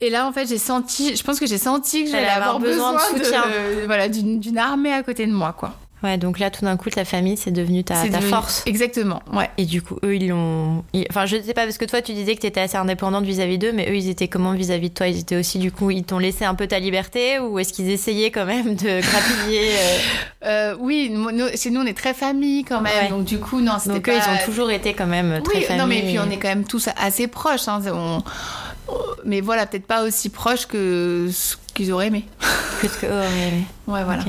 [0.00, 2.94] Et là, en fait, j'ai senti, je pense que j'ai senti que j'allais avoir, besoin,
[2.94, 3.42] de soutien,
[3.86, 5.74] voilà, d'une armée à côté de moi, quoi.
[6.04, 8.62] Ouais, donc là, tout d'un coup, ta famille, c'est devenu ta, ta force.
[8.66, 9.50] Exactement, ouais.
[9.58, 10.84] Et du coup, eux, ils l'ont.
[11.10, 13.24] Enfin, je ne sais pas, parce que toi, tu disais que tu étais assez indépendante
[13.24, 15.08] vis-à-vis d'eux, mais eux, ils étaient comment vis-à-vis de toi?
[15.08, 17.90] Ils étaient aussi, du coup, ils t'ont laissé un peu ta liberté ou est-ce qu'ils
[17.90, 19.98] essayaient quand même de grappiller euh?
[20.44, 23.08] Euh, Oui, nous, chez nous, on est très famille quand même.
[23.10, 23.94] Donc, du coup, non, c'était.
[23.94, 25.82] Donc, eux, ils ont toujours été quand même très oui, famille.
[25.82, 27.66] Non, mais puis, on est quand même tous assez proches.
[27.66, 27.80] Hein.
[29.24, 32.24] Mais voilà, peut-être pas aussi proches que ce qu'ils auraient aimé.
[32.80, 33.64] Que ce qu'ils auraient aimé.
[33.88, 34.22] Ouais, voilà.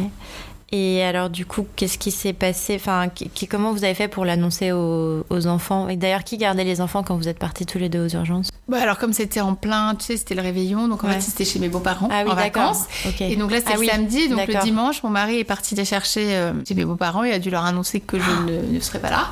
[0.72, 2.76] Et alors, du coup, qu'est-ce qui s'est passé?
[2.76, 5.90] Enfin, qui, comment vous avez fait pour l'annoncer aux, enfants?
[5.90, 8.50] Et d'ailleurs, qui gardait les enfants quand vous êtes partis tous les deux aux urgences?
[8.68, 11.44] Bah alors comme c'était en plein, tu sais, c'était le réveillon, donc en fait c'était
[11.44, 12.84] chez mes beaux-parents ah en vacances.
[13.20, 16.36] Et donc là c'était ah samedi, donc le dimanche, mon mari est parti les chercher
[16.36, 19.10] euh, chez mes beaux-parents, il a dû leur annoncer que je ne, ne serais pas
[19.10, 19.30] là.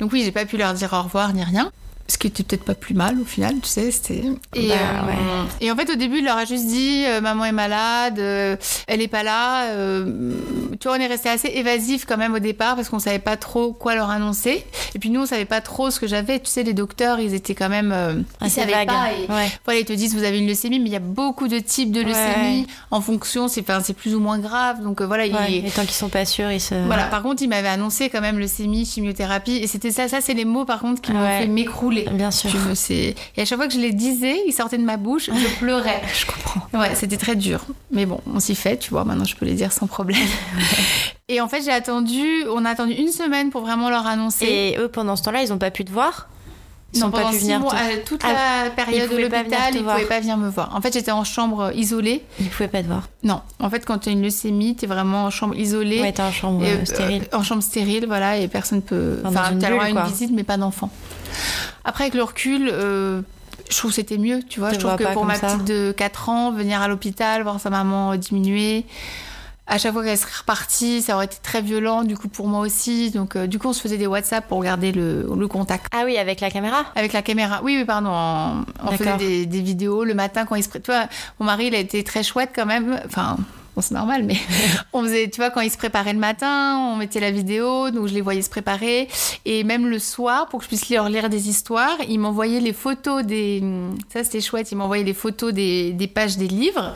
[0.00, 1.72] Donc oui, j'ai pas pu leur dire au revoir ni rien
[2.10, 3.90] ce qui était peut-être pas plus mal au final, tu sais.
[3.90, 4.22] C'était
[4.54, 7.44] et, bah, euh, et en fait au début il leur a juste dit euh, maman
[7.44, 9.68] est malade, euh, elle est pas là.
[10.80, 13.36] tu vois on est resté assez évasif quand même au départ parce qu'on savait pas
[13.36, 14.64] trop quoi leur annoncer.
[14.94, 16.40] Et puis nous on savait pas trop ce que j'avais.
[16.40, 19.10] Tu sais les docteurs ils étaient quand même ils savaient pas.
[19.64, 21.92] voilà ils te disent vous avez une leucémie mais il y a beaucoup de types
[21.92, 25.26] de leucémie en fonction c'est c'est plus ou moins grave donc voilà.
[25.26, 26.74] Et tant qu'ils sont pas sûrs ils se.
[26.86, 30.34] Voilà par contre ils m'avaient annoncé quand même leucémie chimiothérapie et c'était ça ça c'est
[30.34, 32.50] les mots par contre qui m'ont fait m'écrouler Bien sûr.
[32.90, 36.00] et à chaque fois que je les disais, ils sortaient de ma bouche, je pleurais.
[36.18, 36.60] je comprends.
[36.78, 37.60] Ouais, c'était très dur.
[37.90, 39.04] Mais bon, on s'y fait, tu vois.
[39.04, 40.18] Maintenant, je peux les dire sans problème.
[41.28, 44.46] et en fait, j'ai attendu, on a attendu une semaine pour vraiment leur annoncer.
[44.46, 46.28] Et eux, pendant ce temps-là, ils n'ont pas pu te voir?
[46.94, 49.82] Ils non, pas pu venir mois, te- euh, toute Ah, la période de l'hôpital, ils
[49.82, 49.96] voir.
[49.96, 50.74] pouvaient pas venir me voir.
[50.74, 52.24] En fait, j'étais en chambre isolée.
[52.40, 53.02] Ils pouvaient pas te voir.
[53.22, 56.00] Non, en fait, quand tu as une leucémie, tu es vraiment en chambre isolée.
[56.00, 57.24] Ouais, t'es en chambre Et, euh, euh, stérile.
[57.34, 59.18] en chambre stérile, voilà, et personne peut.
[59.22, 60.04] Enfin, une t'as le droit à une quoi.
[60.06, 60.88] visite, mais pas d'enfant.
[61.84, 63.22] Après, avec le recul, euh,
[63.70, 64.72] je trouve que c'était mieux, tu vois.
[64.72, 65.48] Je trouve que pour ma ça.
[65.48, 68.84] petite de 4 ans, venir à l'hôpital, voir sa maman diminuer.
[69.70, 72.60] À chaque fois qu'elle serait repartie, ça aurait été très violent, du coup, pour moi
[72.60, 73.10] aussi.
[73.10, 75.86] Donc, euh, du coup, on se faisait des WhatsApp pour garder le, le contact.
[75.92, 76.86] Ah oui, avec la caméra?
[76.94, 77.60] Avec la caméra.
[77.62, 78.08] Oui, oui, pardon.
[78.10, 80.70] On, on faisait des, des vidéos le matin quand il se...
[80.70, 81.06] Tu vois,
[81.38, 82.98] mon mari, il a été très chouette quand même.
[83.04, 83.36] Enfin,
[83.78, 84.34] bon, c'est normal, mais
[84.92, 88.08] on faisait, tu vois, quand il se préparait le matin, on mettait la vidéo, donc
[88.08, 89.06] je les voyais se préparer.
[89.44, 92.72] Et même le soir, pour que je puisse leur lire des histoires, il m'envoyait les
[92.72, 93.62] photos des...
[94.12, 94.72] Ça, c'était chouette.
[94.72, 96.92] Il m'envoyait les photos des, des pages des livres.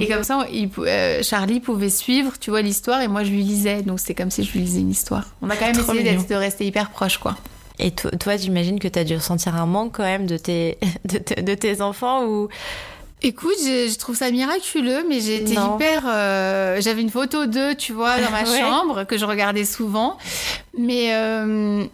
[0.00, 3.42] Et comme ça, il euh, Charlie pouvait suivre, tu vois, l'histoire, et moi, je lui
[3.42, 3.82] lisais.
[3.82, 5.24] Donc, c'était comme si je lui lisais une histoire.
[5.40, 7.36] On a quand même Trop essayé de rester hyper proches, quoi.
[7.78, 11.18] Et to- toi, j'imagine que t'as dû ressentir un manque quand même de tes, de,
[11.18, 12.48] te- de tes enfants ou
[13.22, 15.76] Écoute, je, je trouve ça miraculeux, mais j'ai été Non.
[15.76, 16.02] hyper.
[16.06, 18.60] euh, J'avais une photo d'eux, tu vois, dans ma Ouais.
[18.60, 20.18] chambre que je regardais souvent,
[20.78, 21.84] mais euh,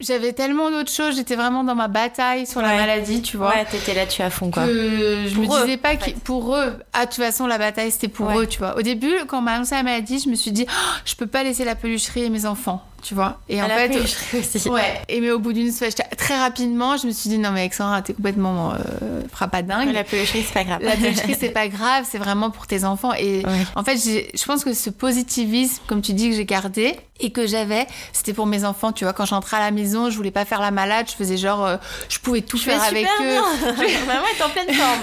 [0.00, 1.16] j'avais tellement d'autres choses.
[1.16, 3.50] J'étais vraiment dans ma bataille sur la maladie, tu vois.
[3.50, 4.64] Ouais, t'étais là-dessus à fond quoi.
[4.64, 7.46] Que je Pour me eux, disais pas en que pour eux, ah, de toute façon,
[7.46, 8.38] la bataille c'était pour Ouais.
[8.38, 8.76] eux, tu vois.
[8.78, 11.26] Au début, quand on m'a annoncé la maladie, je me suis dit, Oh, je peux
[11.26, 13.38] pas laisser la pelucherie et mes enfants, tu vois.
[13.48, 14.68] Et À en la fait, aussi.
[14.70, 15.00] ouais.
[15.08, 18.02] Et mais au bout d'une semaine, très rapidement, je me suis dit, non, mais Alexandra,
[18.02, 19.92] t'es complètement euh, frappadingue.
[19.92, 20.80] La pelucherie, c'est pas grave.
[20.82, 23.12] La pelucherie, c'est pas grave, c'est vraiment pour tes enfants.
[23.14, 23.52] Et Ouais.
[23.76, 27.46] en fait, je pense que ce positivisme, comme tu dis, que j'ai gardé et que
[27.46, 28.90] j'avais, c'était pour mes enfants.
[28.90, 31.36] Tu vois, quand j'entrais à la maison, je voulais pas faire la malade, je faisais
[31.36, 31.76] genre, euh,
[32.08, 33.34] je pouvais tout faire avec eux.
[34.06, 35.00] Maman est en pleine forme.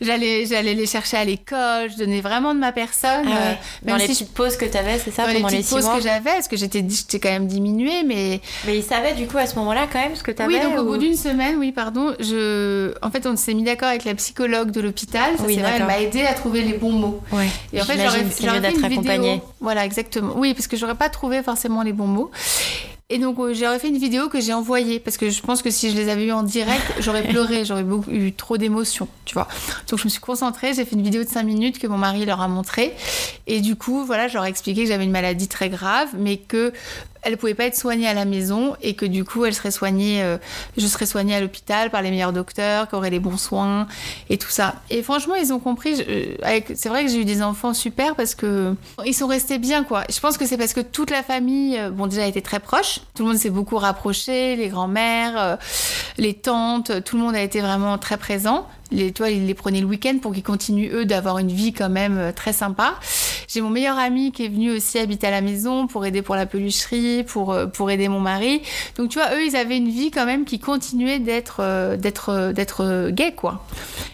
[0.00, 3.24] J'allais, j'allais les chercher à l'école, je donnais vraiment de ma personne.
[3.26, 3.36] Ah ouais.
[3.36, 3.54] euh,
[3.90, 5.74] Dans les si petites pauses que t'avais, c'est ça, dans les pendant les petites six
[5.74, 9.26] pauses que j'avais, parce que j'étais, j'étais quand même diminuée, mais Mais ils savaient du
[9.26, 11.16] coup à ce moment-là quand même ce que t'avais oui, donc au ou- bout d'une
[11.16, 15.32] semaine, oui, pardon, je, en fait, on s'est mis d'accord avec la psychologue de l'hôpital.
[15.40, 17.20] Oui, c'est vrai, elle m'a aidé à trouver les bons mots.
[17.32, 17.46] Ouais.
[17.72, 18.92] Et en fait, j'aurais c'est mieux d'être une vidéo.
[19.00, 19.42] accompagné.
[19.60, 20.34] Voilà, exactement.
[20.36, 22.30] Oui, parce que j'aurais pas trouvé forcément les bons mots.
[23.08, 25.70] Et donc, euh, j'aurais fait une vidéo que j'ai envoyée parce que je pense que
[25.70, 29.34] si je les avais eu en direct, j'aurais pleuré, j'aurais beaucoup- eu trop d'émotions, tu
[29.34, 29.46] vois.
[29.88, 32.26] Donc, je me suis concentrée, j'ai fait une vidéo de 5 minutes que mon mari
[32.26, 32.92] leur a montré.
[33.46, 36.72] Et du coup, voilà, j'aurais expliqué que j'avais une maladie très grave, mais que
[37.26, 40.22] elle pouvait pas être soignée à la maison et que du coup, elle serait soignée,
[40.22, 40.38] euh,
[40.76, 43.88] je serais soignée à l'hôpital par les meilleurs docteurs, qui auraient les bons soins
[44.30, 44.76] et tout ça.
[44.90, 46.04] Et franchement, ils ont compris.
[46.08, 49.82] euh, C'est vrai que j'ai eu des enfants super parce que ils sont restés bien,
[49.82, 50.04] quoi.
[50.08, 53.00] Je pense que c'est parce que toute la famille, euh, bon, déjà était très proche.
[53.14, 55.58] Tout le monde s'est beaucoup rapproché, les grands-mères,
[56.18, 58.68] les tantes, tout le monde a été vraiment très présent.
[58.92, 61.88] Les, toi, ils les prenaient le week-end pour qu'ils continuent eux d'avoir une vie quand
[61.88, 62.94] même très sympa.
[63.48, 66.34] J'ai mon meilleur ami qui est venu aussi habiter à la maison pour aider pour
[66.36, 68.62] la pelucherie, pour euh, pour aider mon mari.
[68.96, 72.30] Donc tu vois, eux, ils avaient une vie quand même qui continuait d'être euh, d'être
[72.30, 73.64] euh, d'être gay, quoi.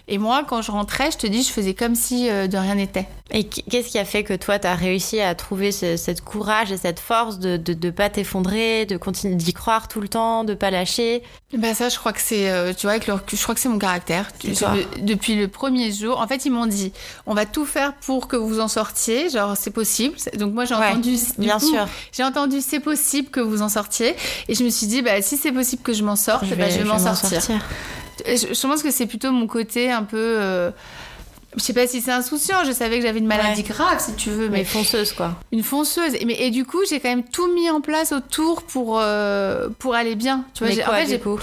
[0.09, 3.07] Et moi, quand je rentrais, je te dis, je faisais comme si de rien n'était.
[3.35, 6.71] Et qu- qu'est-ce qui a fait que toi, t'as réussi à trouver ce, cette courage
[6.71, 10.45] et cette force de de, de pas t'effondrer, de continuer d'y croire tout le temps,
[10.45, 11.23] de pas lâcher?
[11.57, 13.71] Ben ça, je crois que c'est, euh, tu vois, avec le je crois que c'est
[13.71, 14.29] mon caractère.
[14.45, 16.93] Je- depuis le premier jour, en fait, ils m'ont dit,
[17.25, 19.31] on va tout faire pour que vous en sortiez.
[19.31, 20.15] Genre, c'est possible.
[20.37, 21.87] Donc moi, j'ai Ouais, entendu, du Bien coup, sûr.
[22.13, 24.15] j'ai entendu, c'est possible que vous en sortiez.
[24.49, 26.69] Et je me suis dit, bah si c'est possible que je m'en sorte, Je bah,
[26.69, 27.41] je vais m'en sortir.
[28.27, 30.19] Je, je pense que c'est plutôt mon côté un peu.
[30.19, 30.71] euh,
[31.57, 33.69] je sais pas si c'est insouciant, je savais que j'avais une maladie Ouais.
[33.69, 35.35] grave, si tu veux, Mais mais fonceuse, quoi.
[35.53, 36.15] une fonceuse.
[36.15, 39.69] Et, mais, et du coup, j'ai quand même tout mis en place autour pour, euh,
[39.79, 40.45] pour aller bien.
[40.55, 41.39] Tu vois, Mais j'ai- quoi, en fait, du coup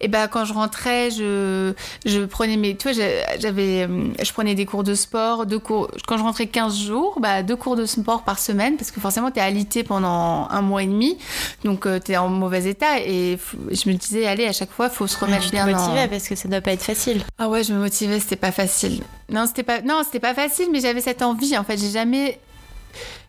[0.00, 1.72] et ben quand je rentrais, je,
[2.04, 3.02] je prenais mes, tu vois,
[3.40, 3.88] j'avais,
[4.22, 5.88] je prenais des cours de sport, deux cours.
[6.06, 9.30] Quand je rentrais 15 jours, bah deux cours de sport par semaine, parce que forcément
[9.30, 11.16] t'es alité pendant un mois et demi,
[11.64, 13.00] donc euh, t'es en mauvais état.
[13.00, 13.38] Et
[13.70, 15.66] je me disais, allez, à chaque fois, faut se remettre tu te bien.
[15.66, 17.22] dans- motivais parce que ça doit pas être facile.
[17.38, 19.00] Ah ouais, je me motivais, c'était pas facile.
[19.30, 19.80] Non, c'était pas,
[20.20, 21.56] pas facile, mais j'avais cette envie.
[21.56, 22.38] En fait, j'ai jamais,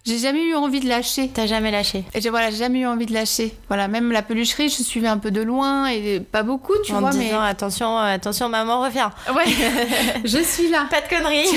[0.06, 1.30] j'ai jamais eu envie de lâcher.
[1.34, 2.04] T'as jamais lâché.
[2.14, 3.56] Et j'ai voilà, j'ai jamais eu envie de lâcher.
[3.68, 7.00] Voilà, même la pelucherie, je suivais un peu de loin et pas beaucoup, tu en
[7.00, 9.10] vois, mais disant attention, euh, attention, maman revient.
[9.36, 9.44] ouais,
[10.26, 10.86] je suis là.
[10.92, 11.48] Pas de conneries.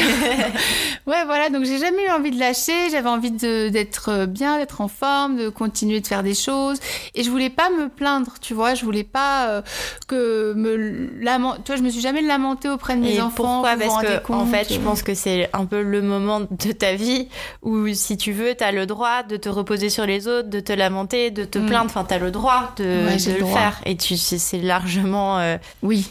[1.06, 4.88] Ouais, voilà, donc j'ai jamais eu envie de lâcher, j'avais envie d'être bien, d'être en
[4.88, 6.78] forme, de continuer de faire des choses.
[7.14, 9.62] Et je voulais pas me plaindre, tu vois, je voulais pas euh,
[10.06, 11.62] que me lamenter.
[11.64, 13.62] Tu vois, je me suis jamais lamentée auprès de mes Et enfants.
[13.62, 13.76] pourquoi?
[13.76, 16.94] Parce que en fait, je euh, pense que c'est un peu le moment de ta
[16.94, 17.28] vie
[17.62, 20.72] où, si tu veux, t'as le droit de te reposer sur les autres, de te
[20.72, 21.66] lamenter, de te Mm.
[21.66, 21.86] plaindre.
[21.86, 23.58] Enfin, t'as le droit de, Ouais, j'ai de le droit.
[23.58, 23.80] faire.
[23.86, 25.38] Et tu, c'est c'est largement.
[25.38, 26.08] euh, Oui.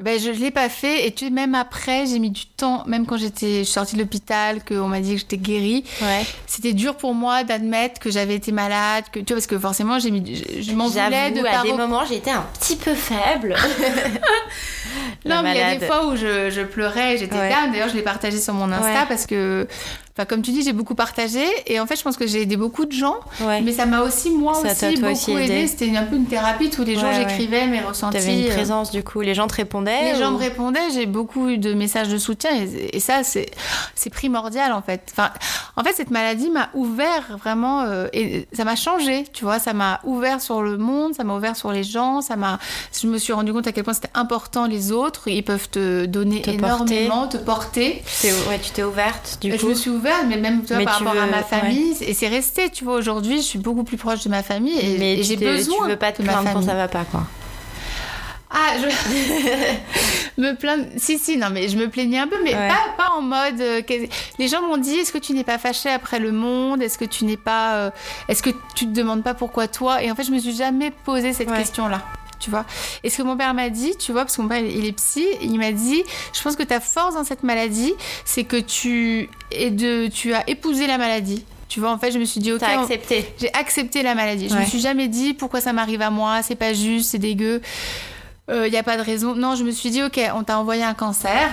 [0.00, 1.06] ben, Je ne l'ai pas fait.
[1.06, 4.88] Et tu même après, j'ai mis du temps, même quand j'étais sortie de l'hôpital, qu'on
[4.88, 5.84] m'a dit que j'étais guérie.
[6.02, 6.24] Ouais.
[6.46, 9.98] C'était dur pour moi d'admettre que j'avais été malade, que, tu vois, parce que forcément,
[9.98, 13.54] j'ai mis, je, m'en voulais de à des moments, j'étais un petit peu faible.
[15.24, 17.48] non, mais il y a des fois où je, je pleurais, j'étais ouais.
[17.50, 19.66] D'ailleurs, je l'ai partagé sur mon Insta parce que
[20.16, 22.56] Enfin, comme tu dis, j'ai beaucoup partagé et en fait, je pense que j'ai aidé
[22.56, 23.16] beaucoup de gens.
[23.62, 25.66] Mais ça m'a aussi, moi aussi, beaucoup aidé.
[25.66, 26.70] C'était un peu une thérapie.
[26.70, 28.16] Tous les jours, j'écrivais mes ressentis.
[28.16, 29.20] T'avais une euh, présence, du coup.
[29.20, 30.90] Les gens te répondaient Les gens me répondaient.
[30.94, 32.50] J'ai beaucoup eu de messages de soutien
[32.92, 35.12] et, ça, c'est primordial, en fait.
[35.12, 35.32] Enfin,
[35.76, 39.58] en fait, cette maladie m'a ouvert vraiment euh, et ça m'a changé, tu vois.
[39.58, 42.22] Ça m'a ouvert sur le monde, ça m'a ouvert sur les gens.
[42.22, 42.58] Ça m'a.
[42.98, 45.28] Je me suis rendu compte à quel point c'était important les autres.
[45.28, 48.02] Ils peuvent te donner énormément, te porter.
[48.48, 49.58] Ouais, tu t'es ouverte, du coup.
[49.58, 52.84] Je me suis ouverte mais même par rapport à ma famille, et c'est resté, tu
[52.84, 55.84] vois, aujourd'hui, je suis beaucoup plus proche de ma famille et, j'ai besoin.
[55.84, 57.22] Tu veux pas te plaindre quand ça va pas, quoi.
[58.48, 60.84] Ah, je me plains.
[60.96, 63.60] Si, si, non, mais je me plaignais un peu, mais pas, pas, en mode.
[63.60, 63.82] Euh,
[64.38, 66.80] les gens m'ont dit est-ce que tu n'es pas fâché après le monde?
[66.80, 67.74] Est-ce que tu n'es pas.
[67.74, 67.90] Euh,
[68.28, 70.02] est-ce que tu te demandes pas pourquoi toi?
[70.02, 72.02] Et en fait, je me suis jamais posé cette question-là
[72.38, 72.64] tu vois.
[73.02, 74.92] Et ce que mon père m'a dit, tu vois, parce que mon père, il est
[74.92, 77.94] psy, il m'a dit, je pense que ta force dans cette maladie,
[78.24, 81.44] c'est que tu, es de, tu as épousé la maladie.
[81.68, 82.60] Tu vois, en fait, je me suis dit, ok.
[83.40, 84.48] J'ai accepté la maladie.
[84.48, 87.60] Je me suis jamais dit pourquoi ça m'arrive à moi, c'est pas juste, c'est dégueu
[88.48, 89.34] il euh, n'y a pas de raison.
[89.34, 91.50] Non, je me suis dit, ok, on t'a envoyé un cancer.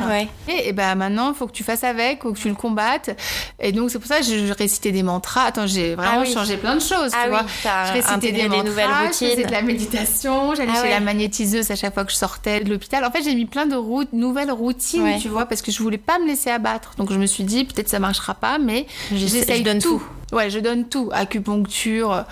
[0.48, 3.18] Et, et ben maintenant, il faut que tu fasses avec, faut que tu le combattes.
[3.60, 5.46] Et donc, c'est pour ça que je, récitais des mantras.
[5.46, 7.46] Attends, j'ai vraiment ah changé plein de choses, ah tu vois.
[7.88, 9.28] je récitais des, mantras, nouvelles routines.
[9.28, 12.18] Je faisais de la méditation, j'allais ah chez la magnétiseuse à chaque fois que je
[12.18, 13.04] sortais de l'hôpital.
[13.04, 15.98] En fait, j'ai mis plein de routes, nouvelles routines, tu vois, parce que je voulais
[15.98, 16.94] pas me laisser abattre.
[16.98, 20.04] Donc, je me suis dit, peut-être ça marchera pas, mais j'essaye donne tout.
[20.32, 21.10] Ouais, je donne tout.
[21.12, 22.26] Acupuncture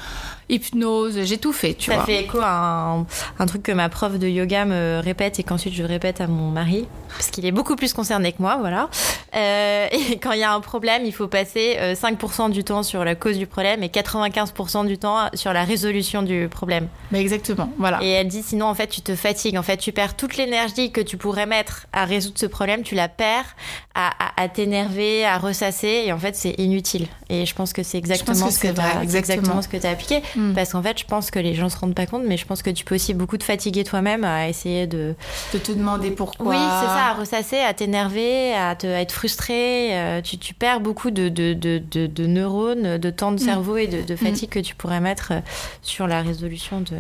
[0.51, 2.01] hypnose, j'ai tout fait, tu vois.
[2.01, 3.03] Ça fait écho à
[3.39, 6.49] un, truc que ma prof de yoga me répète et qu'ensuite je répète à mon
[6.49, 8.89] mari, parce qu'il est beaucoup plus concerné que moi, voilà.
[9.35, 12.83] Euh, et quand il y a un problème, il faut passer 5% euh, du temps
[12.83, 16.87] sur la cause du problème et 95% du temps sur la résolution du problème.
[17.11, 17.99] Mais exactement, voilà.
[18.01, 20.91] Et elle dit sinon, en fait, tu te fatigues, en fait, tu perds toute l'énergie
[20.91, 23.55] que tu pourrais mettre à résoudre ce problème, tu la perds
[23.93, 27.07] à, t'énerver, à ressasser, et en fait, c'est inutile.
[27.29, 30.21] Et je pense que c'est exactement, ce as, exactement ce que tu as appliqué.
[30.41, 30.53] Mm.
[30.53, 32.61] Parce qu'en fait, je pense que les gens se rendent pas compte, mais je pense
[32.61, 35.15] que tu peux aussi beaucoup te fatiguer toi-même à essayer de.
[35.53, 36.47] De te demander pourquoi.
[36.47, 39.89] Oui, c'est ça, à ressasser, à t'énerver, à, te, être frustré.
[39.91, 43.45] Euh, tu, tu, perds beaucoup de, de, de, de, neurones, de temps de mm.
[43.45, 44.53] cerveau et de, fatigue mm.
[44.53, 45.39] que tu pourrais mettre euh,
[45.81, 46.97] sur la résolution de.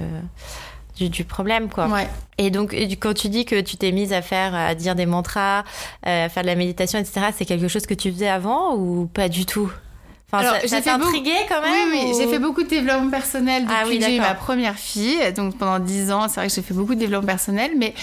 [0.99, 1.87] Du, problème quoi.
[1.87, 2.07] Ouais.
[2.37, 5.63] Et donc quand tu dis que tu t'es mise à faire à dire des mantras,
[6.05, 9.07] euh, à faire de la méditation etc, c'est quelque chose que tu faisais avant ou
[9.07, 9.71] pas du tout?
[10.31, 12.13] Alors, ça, t'a intrigué quand même Oui, oui.
[12.17, 15.19] j'ai fait beaucoup de développement personnel depuis ah, oui, que j'ai eu ma première fille.
[15.35, 17.93] Donc pendant 10 ans, c'est vrai que j'ai fait beaucoup de développement personnel, mais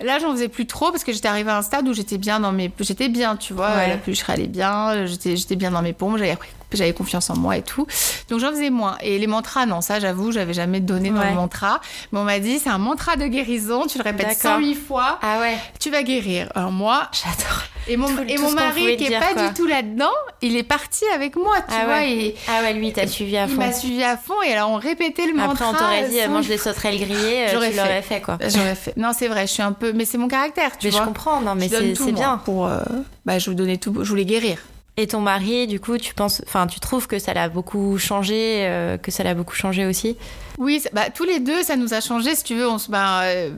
[0.00, 2.38] Là, j'en faisais plus trop parce que j'étais arrivée à un stade où j'étais bien
[2.38, 6.18] dans mes, j'étais bien, tu vois, la pluche allait bien, j'étais, bien dans mes pompes,
[6.18, 6.38] j'avais
[6.72, 7.86] j'avais confiance en moi et tout.
[8.28, 8.96] Donc j'en faisais moins.
[9.00, 11.80] Et les mantras, non, ça j'avoue, j'avais jamais donné dans le mantra.
[12.12, 15.40] Mais on m'a dit, c'est un mantra de guérison, tu le répètes 108 fois, ah
[15.40, 15.56] ouais.
[15.80, 16.50] tu vas guérir.
[16.54, 17.62] Alors moi, j'adore.
[17.88, 21.36] Et mon, et mon mari, qui est pas du tout là-dedans, il est parti avec
[21.36, 21.94] moi, tu ah vois.
[21.94, 22.12] Ouais.
[22.12, 23.54] Et, ah ouais, lui, t'as suivi à fond.
[23.54, 25.52] Il m'a suivi à fond et alors on répétait le mantra.
[25.52, 28.20] Après, on t'aurait dit, mange des sauterelles grillées, euh, j'aurais tu l'aurais fait.
[28.20, 28.38] quoi.
[28.46, 28.96] J'aurais fait.
[28.96, 31.00] Non, c'est vrai, je suis un peu, mais c'est mon caractère, tu mais vois.
[31.00, 32.38] je comprends, non, mais c'est bien.
[32.44, 32.80] Pour, euh,
[33.24, 34.58] bah, je vous donnais tout, je voulais guérir.
[35.00, 38.66] Et ton mari, du coup, tu penses, enfin, tu trouves que ça l'a beaucoup changé,
[38.66, 40.16] euh, que ça l'a beaucoup changé aussi?
[40.58, 42.34] Oui, bah, tous les deux, ça nous a changé.
[42.34, 43.50] Si tu veux, on se, bah, euh,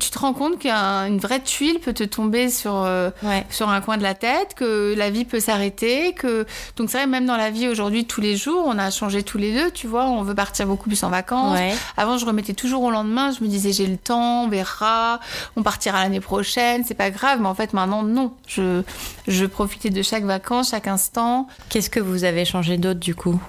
[0.00, 3.10] tu te rends compte qu'une vraie tuile peut te tomber sur euh,
[3.50, 7.06] sur un coin de la tête, que la vie peut s'arrêter, que donc c'est vrai
[7.06, 9.70] même dans la vie aujourd'hui, tous les jours, on a changé tous les deux.
[9.70, 11.58] Tu vois, on veut partir beaucoup plus en vacances.
[11.96, 13.30] Avant, je remettais toujours au lendemain.
[13.32, 15.20] Je me disais, j'ai le temps, on verra,
[15.56, 17.40] on partira l'année prochaine, c'est pas grave.
[17.40, 18.32] Mais en fait, maintenant, non.
[18.46, 18.82] Je
[19.28, 21.46] je profitais de chaque vacances chaque instant.
[21.68, 23.40] Qu'est-ce que vous avez changé d'autre du coup?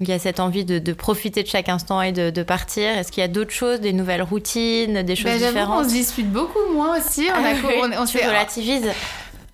[0.00, 2.88] Il y a cette envie de, profiter de chaque instant et de, partir.
[2.88, 5.92] Est-ce qu'il y a d'autres choses, des nouvelles routines, des choses bah, différentes On se
[5.92, 7.28] dispute beaucoup moins aussi.
[7.30, 8.88] On, a, on, se relativise.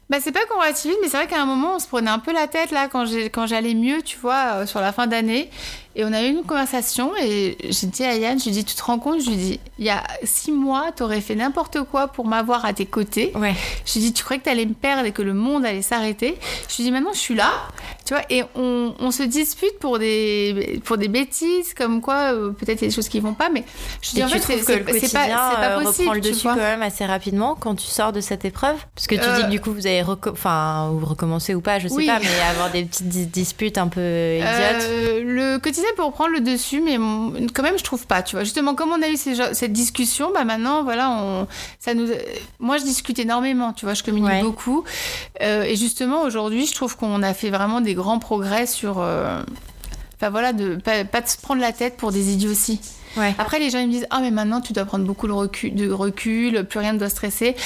[0.09, 2.21] Bah, c'est pas qu'on relativise, mais c'est vrai qu'à un moment, on se prenait un
[2.21, 5.51] peu la tête, là, quand j'allais mieux, tu vois, euh, sur la fin d'année.
[5.99, 8.65] Et on a eu une conversation et j'ai dit à Yann, je lui ai dit,
[8.67, 9.23] tu te rends compte?
[9.23, 12.27] Je lui ai dit, il y a six mois, tu aurais fait n'importe quoi pour
[12.27, 13.33] m'avoir à tes côtés.
[13.35, 13.55] Ouais.
[13.87, 15.65] Je lui ai dit, tu croyais que tu allais me perdre et que le monde
[15.65, 16.37] allait s'arrêter?
[16.69, 17.51] Je lui ai dit, maintenant, je suis là.
[18.05, 22.51] Tu vois, et on, on se dispute pour des, pour des bêtises, comme quoi, euh,
[22.51, 23.65] peut-être il y a des choses qui vont pas, mais
[24.03, 26.15] je dis, en fait, c'est pas, pas euh, possible.
[26.15, 28.77] le dessus quand même assez rapidement quand tu sors de cette épreuve?
[28.95, 31.89] Parce que tu dis que du coup, vous avez enfin, ou recommencer ou pas, je
[31.89, 34.91] sais pas, mais avoir des petites disputes un peu idiotes.
[35.25, 36.96] le quotidien pour prendre le dessus, mais
[37.55, 38.44] quand même, je trouve pas, tu vois.
[38.44, 41.46] Justement, comme on a eu cette discussion, bah maintenant, voilà, on,
[41.79, 42.09] ça nous,
[42.59, 44.85] moi, je discute énormément, tu vois, je communique beaucoup.
[45.42, 49.42] Euh, et justement, aujourd'hui, je trouve qu'on a fait vraiment des grands progrès sur, euh,
[50.16, 52.81] enfin voilà, de pas, pas de se prendre la tête pour des idioties.
[53.38, 55.74] Après, les gens ils me disent Ah, mais maintenant tu dois prendre beaucoup de recul,
[55.74, 57.57] de recul plus rien ne doit stresser.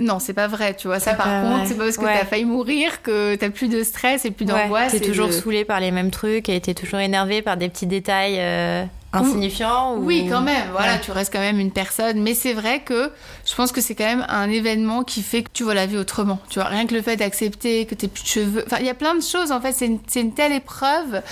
[0.00, 1.00] Non, c'est pas vrai, tu vois.
[1.00, 4.24] Ça, par contre, c'est pas parce que t'as failli mourir que t'as plus de stress
[4.24, 4.92] et plus d'angoisse.
[4.92, 8.36] T'es toujours saoulé par les mêmes trucs et t'es toujours énervé par des petits détails.
[8.38, 10.68] Euh, insignifiant Oui, quand même.
[10.72, 12.20] Voilà, tu restes quand même une personne.
[12.22, 13.10] Mais c'est vrai que
[13.44, 15.96] je pense que c'est quand même un événement qui fait que tu vois la vie
[15.96, 16.38] autrement.
[16.48, 18.64] Tu vois, rien que le fait d'accepter que tu plus de cheveux.
[18.66, 19.52] Enfin, il y a plein de choses.
[19.52, 21.22] En fait, c'est une, telle épreuve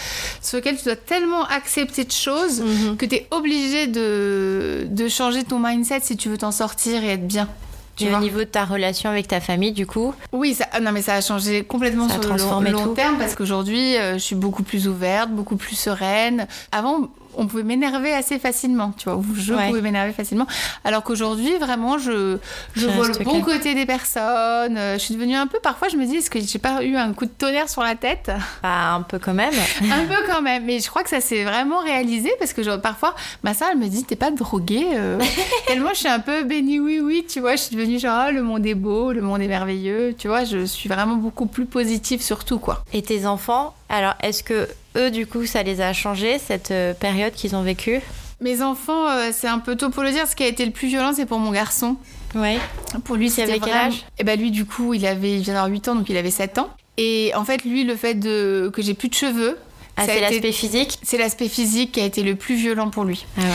[0.42, 2.96] sur laquelle tu dois tellement accepter de choses mhm.
[2.96, 7.08] que tu es obligé de, de changer ton mindset si tu veux t'en sortir et
[7.08, 7.48] être bien.
[7.96, 10.14] Tu et au niveau de ta relation avec ta famille, du coup?
[10.32, 12.20] Oui, ça, non, mais ça a changé complètement sur
[12.60, 16.46] le long, terme parce qu'aujourd'hui, euh, je suis beaucoup plus ouverte, beaucoup plus sereine.
[16.72, 20.46] Avant, on pouvait m'énerver assez facilement, tu vois, je pouvais m'énerver facilement.
[20.84, 22.38] Alors qu'aujourd'hui, vraiment, je,
[22.74, 24.76] je vois le bon côté des personnes.
[24.76, 26.96] Euh, je suis devenue un peu, parfois, je me dis, est-ce que j'ai pas eu
[26.96, 28.30] un coup de tonnerre sur la tête?
[28.62, 29.54] Bah, Un peu quand même.
[29.82, 30.64] un peu quand même.
[30.64, 33.88] Mais je crois que ça s'est vraiment réalisé parce que parfois, ma soeur, elle me
[33.88, 35.18] dit, t'es pas droguée euh.
[35.66, 38.32] Tellement je suis un peu béni oui, oui, tu vois, je suis devenue genre, oh,
[38.32, 41.66] le monde est beau, le monde est merveilleux, tu vois, je suis vraiment beaucoup plus
[41.66, 42.84] positive sur tout, quoi.
[42.92, 46.94] Et tes enfants, alors, est-ce que eux, du coup, ça les a changés, cette euh,
[46.94, 48.00] période qu'ils ont vécue?
[48.40, 50.26] Mes enfants, euh, c'est un peu tôt pour le dire.
[50.26, 51.96] Ce qui a été le plus violent, c'est pour mon garçon.
[52.34, 52.58] Oui.
[53.04, 53.94] Pour lui, c'était quel âge?
[53.94, 56.16] Et eh ben lui, du coup, il avait, il vient d'avoir 8 ans, donc il
[56.16, 56.70] avait 7 ans.
[56.96, 59.58] Et en fait, lui, le fait de que j'ai plus de cheveux,
[60.00, 60.98] ah, c'est l'aspect physique?
[61.02, 63.26] C'est l'aspect physique qui a été le plus violent pour lui.
[63.36, 63.46] Ah ouais.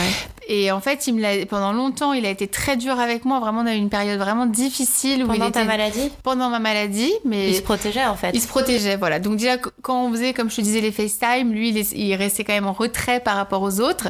[0.48, 3.40] Et en fait, il me pendant longtemps, il a été très dur avec moi.
[3.40, 5.24] Vraiment, on a eu une période vraiment difficile.
[5.24, 6.10] Où pendant il ta maladie?
[6.22, 7.12] Pendant ma maladie.
[7.24, 8.30] mais Il se protégeait en fait.
[8.32, 9.18] Il se protégeait, voilà.
[9.18, 12.52] Donc déjà, quand on faisait, comme je te disais, les FaceTime, lui, il, restait quand
[12.52, 14.08] même en retrait par rapport aux autres.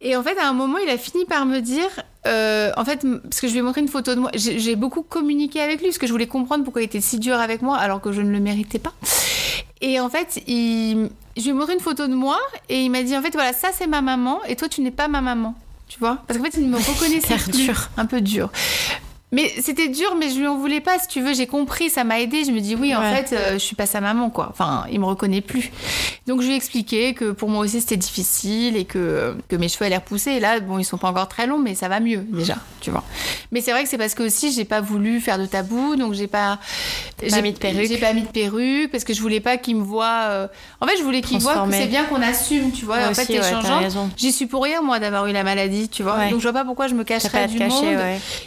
[0.00, 1.88] Et en fait, à un moment, il a fini par me dire,
[2.26, 5.02] euh, en fait, parce que je lui ai montré une photo de moi, j'ai beaucoup
[5.02, 7.76] communiqué avec lui, parce que je voulais comprendre pourquoi il était si dur avec moi,
[7.76, 8.92] alors que je ne le méritais pas.
[9.80, 13.02] Et en fait, il, je lui ai montré une photo de moi et il m'a
[13.02, 15.54] dit en fait voilà ça c'est ma maman et toi tu n'es pas ma maman.
[15.88, 16.18] Tu vois?
[16.26, 17.90] Parce qu'en fait il me reconnaissait dur.
[17.96, 18.50] Un peu dur
[19.32, 21.34] mais c'était dur, mais je lui en voulais pas, si tu veux.
[21.34, 22.44] J'ai compris, ça m'a aidé.
[22.44, 24.48] Je me dis, oui, en fait, euh, je suis pas sa maman, quoi.
[24.50, 25.72] Enfin, il me reconnaît plus.
[26.28, 29.68] Donc, je lui ai expliqué que pour moi aussi, c'était difficile et que, que mes
[29.68, 30.30] cheveux allaient repousser.
[30.32, 32.90] Et là, bon, ils sont pas encore très longs, mais ça va mieux, déjà, tu
[32.90, 33.02] vois.
[33.50, 36.14] Mais c'est vrai que c'est parce que aussi, j'ai pas voulu faire de tabou, donc
[36.14, 36.60] j'ai pas.
[37.20, 37.88] J'ai mis de perruque.
[37.88, 40.26] J'ai pas mis de perruque parce que je voulais pas qu'il me voit.
[40.28, 40.48] Euh,
[40.80, 43.08] en fait, je voulais qu'il voit que c'est bien qu'on assume, tu vois.
[43.08, 43.80] en fait, t'es changeant.
[44.16, 46.28] J'y suis pour rien, moi, d'avoir eu la maladie, tu vois.
[46.30, 47.96] Donc, je vois pas pourquoi je me cacherais du monde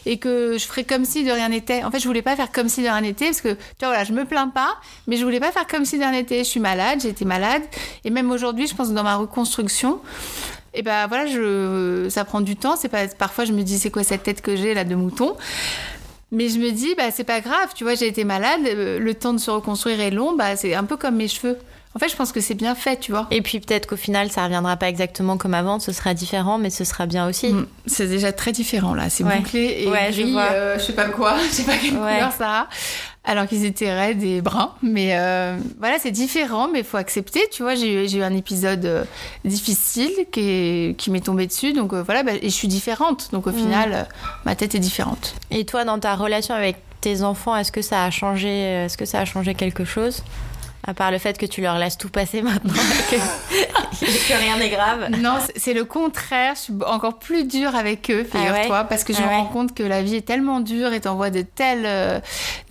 [0.05, 1.83] et que je ferais comme si de rien n'était.
[1.83, 3.89] En fait, je voulais pas faire comme si de rien n'était parce que, tu vois,
[3.89, 4.75] voilà, je me plains pas,
[5.07, 6.39] mais je voulais pas faire comme si de rien n'était.
[6.39, 7.63] Je suis malade, j'ai été malade.
[8.05, 9.99] Et même aujourd'hui, je pense que dans ma reconstruction,
[10.73, 12.75] et ben voilà, je, ça prend du temps.
[12.75, 15.35] C'est pas, parfois, je me dis, c'est quoi cette tête que j'ai là de mouton?
[16.31, 19.33] Mais je me dis, bah, c'est pas grave, tu vois, j'ai été malade, le temps
[19.33, 21.57] de se reconstruire est long, bah, c'est un peu comme mes cheveux.
[21.95, 23.25] En fait, je pense que c'est bien fait, tu vois.
[23.31, 26.69] Et puis peut-être qu'au final, ça reviendra pas exactement comme avant, ce sera différent, mais
[26.69, 27.51] ce sera bien aussi.
[27.51, 27.65] Mm.
[27.87, 31.09] c'est déjà très différent là, c'est bouclé et ouais, gris, je, euh, je, sais pas
[31.09, 32.67] quoi, je sais pas quelle couleur ça a.
[33.25, 37.41] Alors qu'ils étaient raides et bruns, mais euh, voilà, c'est différent, mais il faut accepter,
[37.51, 37.75] tu vois.
[37.75, 39.03] J'ai eu un épisode euh,
[39.43, 43.51] difficile qui, qui m'est tombé dessus, donc voilà, bah, et je suis différente, donc au
[43.51, 43.57] mm.
[43.57, 44.07] final,
[44.45, 45.35] ma tête est différente.
[45.49, 48.49] Et toi, dans ta relation avec tes enfants, est-ce que ça a changé,
[48.85, 50.23] est-ce que ça a changé quelque chose?
[50.85, 52.73] À part le fait que tu leur laisses tout passer maintenant,
[53.11, 55.09] que, que rien n'est grave.
[55.19, 56.53] Non, c'est le contraire.
[56.55, 59.45] Je suis encore plus dure avec eux, ah figure-toi, parce que je ah me rends
[59.45, 62.19] compte que la vie est tellement dure et t'envoie de telles euh,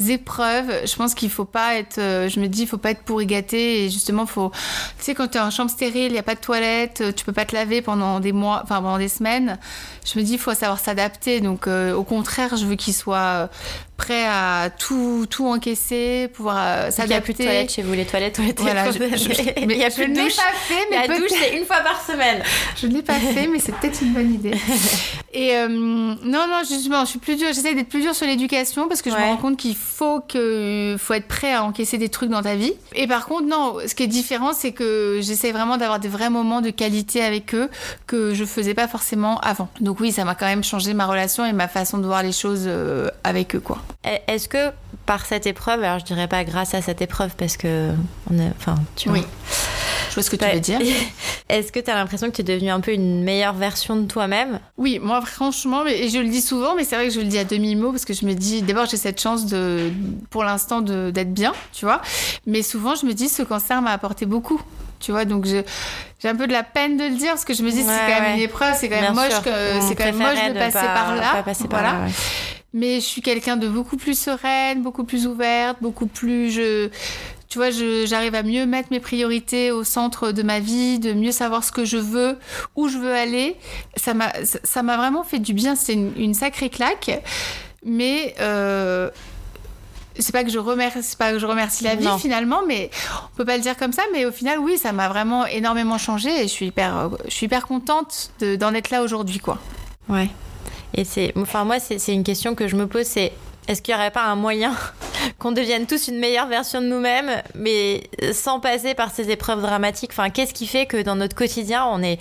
[0.09, 0.87] épreuves.
[0.87, 1.99] Je pense qu'il faut pas être.
[1.99, 3.85] Euh, je me dis, il faut pas être pourri gâté.
[3.85, 4.51] Et justement, faut.
[4.99, 7.33] Tu sais, quand t'es en chambre stérile, il y a pas de toilette, tu peux
[7.33, 9.59] pas te laver pendant des mois, enfin pendant des semaines.
[10.05, 11.41] Je me dis, il faut savoir s'adapter.
[11.41, 13.51] Donc, euh, au contraire, je veux qu'ils soient
[13.99, 17.05] prêt à tout, tout encaisser, pouvoir s'adapter.
[17.05, 19.07] Il n'y a plus de toilettes chez vous, les toilettes ont été voilà, je, mais
[19.75, 20.37] il y a plus de douche.
[20.37, 22.43] Pas fait, mais la douche c'est une fois par semaine.
[22.81, 24.55] Je ne l'ai pas fait, mais c'est peut-être une bonne idée.
[25.35, 27.49] Et euh, non, non, justement, je suis plus dure.
[27.49, 30.97] J'essaie d'être plus dure sur l'éducation parce que je me rends compte qu'il faut que,
[30.99, 32.73] faut être prêt à encaisser des trucs dans ta vie.
[32.95, 36.31] Et par contre, non, ce qui est différent, c'est que j'essaie vraiment d'avoir des vrais
[36.31, 37.69] moments de qualité avec eux
[38.07, 39.69] que je faisais pas forcément avant.
[39.81, 42.33] Donc oui, ça m'a quand même changé ma relation et ma façon de voir les
[42.33, 43.83] choses euh, avec eux, quoi.
[44.05, 44.73] Est-ce que
[45.07, 47.93] par cette épreuve, alors je dirais pas grâce à cette épreuve parce que
[48.31, 49.25] on est, enfin, tu oui.
[50.09, 50.81] Je vois ce que tu veux dire.
[51.49, 54.07] Est-ce que tu as l'impression que tu es devenue un peu une meilleure version de
[54.07, 54.61] toi-même?
[54.77, 57.39] Oui, moi franchement, et je le dis souvent, mais c'est vrai que je le dis
[57.39, 59.91] à demi-mot parce que je me dis, d'abord j'ai cette chance de,
[60.31, 62.03] pour l'instant d'être bien, tu vois.
[62.47, 64.61] Mais souvent je me dis, ce cancer m'a apporté beaucoup
[65.01, 65.25] tu vois.
[65.25, 65.65] Donc j'ai
[66.29, 68.21] un peu de la peine de le dire parce que je me dis c'est quand
[68.21, 71.15] même une épreuve, c'est quand même moche que c'est quand même moche de passer par
[71.17, 71.43] là.
[71.71, 72.07] voilà.
[72.75, 76.91] Mais je suis quelqu'un de beaucoup plus sereine, beaucoup plus ouverte, beaucoup plus je
[77.49, 81.33] tu vois, j'arrive à mieux mettre mes priorités au centre de ma vie, de mieux
[81.33, 82.37] savoir ce que je veux,
[82.77, 83.57] où je veux aller.
[83.97, 85.75] Ça m'a, ça m'a vraiment fait du bien.
[85.75, 87.23] C'est une, sacrée claque.
[87.87, 89.09] Mais euh,
[90.19, 92.91] c'est pas que je remercie, pas que je remercie la vie finalement, mais
[93.33, 94.03] on peut pas le dire comme ça.
[94.13, 97.47] Mais au final, oui, ça m'a vraiment énormément changé et je suis hyper, je suis
[97.47, 99.59] hyper contente d'en être là aujourd'hui, quoi.
[100.11, 100.29] Ouais.
[100.95, 103.33] Et c'est, enfin moi, c'est une question que je me pose, c'est
[103.69, 104.75] est-ce qu'il n'y aurait pas un moyen
[105.39, 110.11] qu'on devienne tous une meilleure version de nous-mêmes, mais sans passer par ces épreuves dramatiques?
[110.13, 112.19] Enfin, qu'est-ce qui fait que dans notre quotidien, on est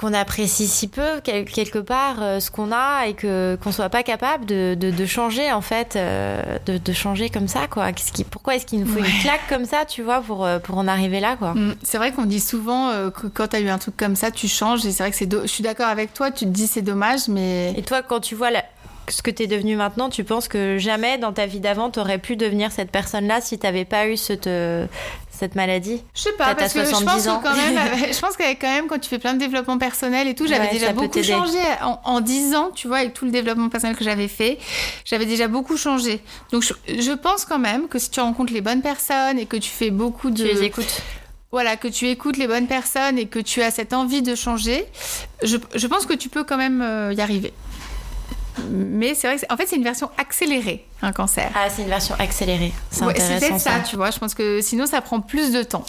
[0.00, 4.02] qu'on apprécie si peu quelque part euh, ce qu'on a et que qu'on soit pas
[4.02, 7.92] capable de, de, changer en fait euh, de, de, changer comme ça quoi.
[7.92, 10.58] Qu'est-ce qui pourquoi est-ce qu'il nous faut une claque comme ça tu vois pour euh,
[10.58, 11.52] pour en arriver là quoi?
[11.52, 11.74] Mm.
[11.82, 14.48] c'est vrai qu'on dit souvent que quand tu as eu un truc comme ça tu
[14.48, 16.82] changes et c'est vrai que c'est je suis d'accord avec toi tu te dis c'est
[16.82, 18.64] dommage mais et toi quand tu vois la
[19.08, 21.98] ce que tu es devenu maintenant, tu penses que jamais dans ta vie d'avant, tu
[21.98, 24.46] aurais pu devenir cette personne-là si tu n'avais pas eu cette,
[25.40, 27.78] cette maladie Je sais pas, parce que je pense, que quand même,
[28.12, 30.68] je pense qu'avec quand même, quand tu fais plein de développement personnel et tout, j'avais
[30.68, 34.04] déjà beaucoup changé en, en, 10 ans, tu vois, avec tout le développement personnel que
[34.04, 34.58] j'avais fait,
[35.04, 36.20] j'avais déjà beaucoup changé.
[36.52, 39.70] Donc je, pense quand même que si tu rencontres les bonnes personnes et que tu
[39.70, 40.44] fais beaucoup de...
[40.44, 41.02] Tu les écoutes.
[41.52, 44.84] Voilà, que tu écoutes les bonnes personnes et que tu as cette envie de changer,
[45.42, 47.52] je, je pense que tu peux quand même euh, y arriver
[48.68, 51.50] mais c'est vrai que en fait c'est une version accélérée un cancer.
[51.54, 52.72] Ah c'est une version accélérée.
[52.90, 54.10] C'est ouais, peut-être ça, tu vois.
[54.10, 55.84] Je pense que sinon ça prend plus de temps.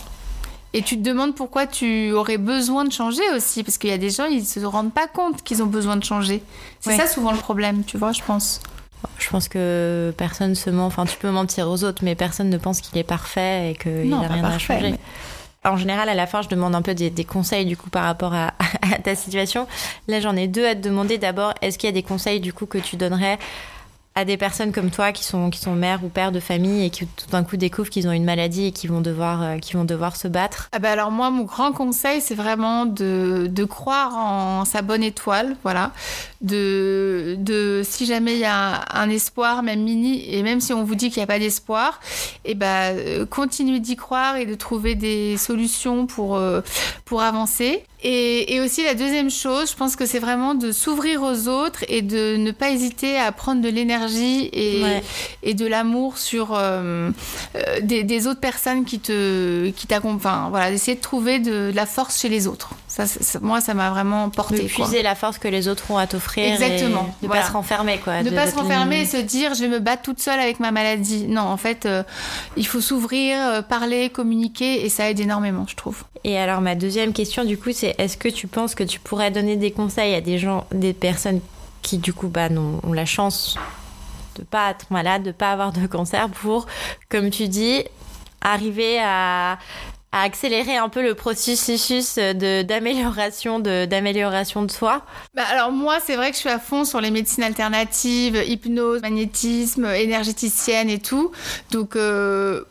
[0.73, 3.97] Et tu te demandes pourquoi tu aurais besoin de changer aussi, parce qu'il y a
[3.97, 6.41] des gens ils se rendent pas compte qu'ils ont besoin de changer.
[6.79, 8.61] C'est ça souvent le problème, tu vois, je pense.
[9.17, 10.85] Je pense que personne se ment.
[10.85, 14.09] Enfin, tu peux mentir aux autres, mais personne ne pense qu'il est parfait et qu'il
[14.09, 14.95] n'a rien à changer.
[15.63, 18.33] En général, à la fin, je demande un peu des, conseils du coup par rapport
[18.33, 18.51] à,
[19.03, 19.67] ta situation.
[20.07, 21.17] Là, j'en ai deux à te demander.
[21.17, 23.37] D'abord, est-ce qu'il y a des conseils du coup que tu donnerais
[24.13, 26.89] à des personnes comme toi qui sont, qui sont mères ou pères de famille et
[26.89, 29.73] qui tout d'un coup découvrent qu'ils ont une maladie et qui vont devoir, euh, qui
[29.73, 30.67] vont devoir se battre?
[30.73, 35.03] Ah bah Alors moi, mon grand conseil, c'est vraiment de, de, croire en sa bonne
[35.03, 35.91] étoile, voilà.
[36.41, 40.83] De, de si jamais il y a un espoir, même mini, et même si on
[40.83, 42.01] vous dit qu'il n'y a pas d'espoir,
[42.43, 46.61] et eh ben bah, continuez d'y croire et de trouver des solutions pour, euh,
[47.05, 47.85] pour avancer.
[48.03, 52.01] Et, aussi la deuxième chose, je pense que c'est vraiment de s'ouvrir aux autres et
[52.01, 54.83] de ne pas hésiter à prendre de l'énergie et,
[55.43, 57.11] et de l'amour sur euh,
[57.55, 60.11] euh, des, autres personnes qui te qui t'accompagnent.
[60.15, 62.71] Enfin, voilà, d'essayer de trouver de, la force chez les autres.
[62.91, 63.05] Ça,
[63.41, 64.63] moi, ça m'a vraiment porté.
[64.63, 66.45] De puiser la force que les autres ont à t'offrir.
[66.51, 67.15] Exactement.
[67.21, 68.21] de ne pas se renfermer, quoi.
[68.21, 70.71] Ne pas se renfermer et se dire, je vais me battre toute seule avec ma
[70.71, 71.25] maladie.
[71.25, 72.03] Non, en fait, euh,
[72.57, 76.03] il faut s'ouvrir, parler, communiquer et ça aide énormément, je trouve.
[76.25, 79.31] Et alors, ma deuxième question, du coup, c'est est-ce que tu penses que tu pourrais
[79.31, 81.39] donner des conseils à des gens, des personnes
[81.81, 83.57] qui, du coup, bah, ont, la chance
[84.35, 86.67] de pas être malade, de pas avoir de cancer pour,
[87.09, 87.85] comme tu dis,
[88.41, 89.57] arriver à,
[90.11, 95.03] accélérer un peu le processus d'amélioration de, d'amélioration de, soi
[95.33, 99.01] bah Alors moi, c'est vrai que je suis à fond sur les médecines alternatives, hypnose,
[99.01, 101.31] magnétisme, énergéticienne et tout.
[101.71, 101.95] Donc...
[101.95, 102.63] Euh,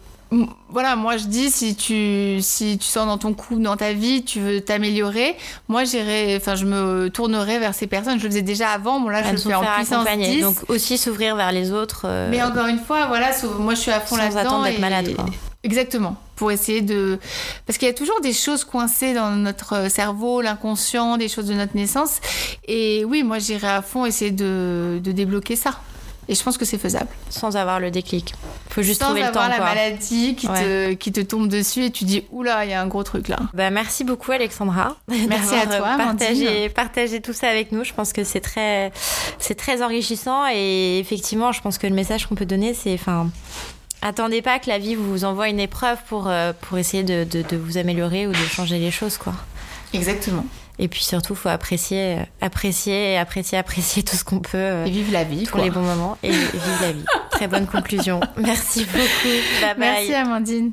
[0.68, 4.22] voilà, moi je dis si tu si tu sens dans ton couple, dans ta vie,
[4.22, 5.36] tu veux t'améliorer,
[5.66, 8.18] moi j'irai, enfin je me tournerai vers ces personnes.
[8.18, 10.42] Je le faisais déjà avant, bon là je le fais en puissance 10.
[10.42, 12.02] Donc aussi s'ouvrir vers les autres.
[12.04, 14.62] Euh, Mais encore une fois, voilà, moi je suis à fond là-dedans.
[14.62, 15.14] D'être malade.
[15.16, 15.26] Quoi.
[15.62, 16.16] Exactement.
[16.36, 17.18] Pour essayer de.
[17.66, 21.54] Parce qu'il y a toujours des choses coincées dans notre cerveau, l'inconscient, des choses de
[21.54, 22.20] notre naissance.
[22.66, 25.78] Et oui, moi j'irai à fond essayer de, de débloquer ça.
[26.28, 27.08] Et je pense que c'est faisable.
[27.28, 28.34] Sans avoir le déclic.
[28.68, 29.40] Faut juste trouver le temps.
[29.40, 32.70] Sans avoir la maladie qui, te, qui te tombe dessus et tu dis oula, il
[32.70, 33.38] y a un gros truc là.
[33.52, 34.96] Bah, merci beaucoup Alexandra.
[35.08, 35.96] Merci à toi.
[35.96, 37.82] Partager, partager tout ça avec nous.
[37.82, 38.92] Je pense que c'est très,
[39.40, 43.28] c'est très enrichissant et effectivement, je pense que le message qu'on peut donner, c'est, enfin,
[44.02, 47.42] attendez pas que la vie vous envoie une épreuve pour, euh, pour essayer de, de,
[47.42, 49.34] de vous améliorer ou de changer les choses, quoi.
[49.92, 50.44] Exactement.
[50.78, 54.56] Et puis surtout, faut apprécier, apprécier, apprécier, apprécier tout ce qu'on peut.
[54.56, 55.44] Euh, et vivre la vie.
[55.44, 57.04] Pour les bons moments et vivre la vie.
[57.30, 58.20] Très bonne conclusion.
[58.38, 59.36] Merci beaucoup.
[59.60, 59.78] Bye bye.
[59.78, 60.72] Merci Amandine.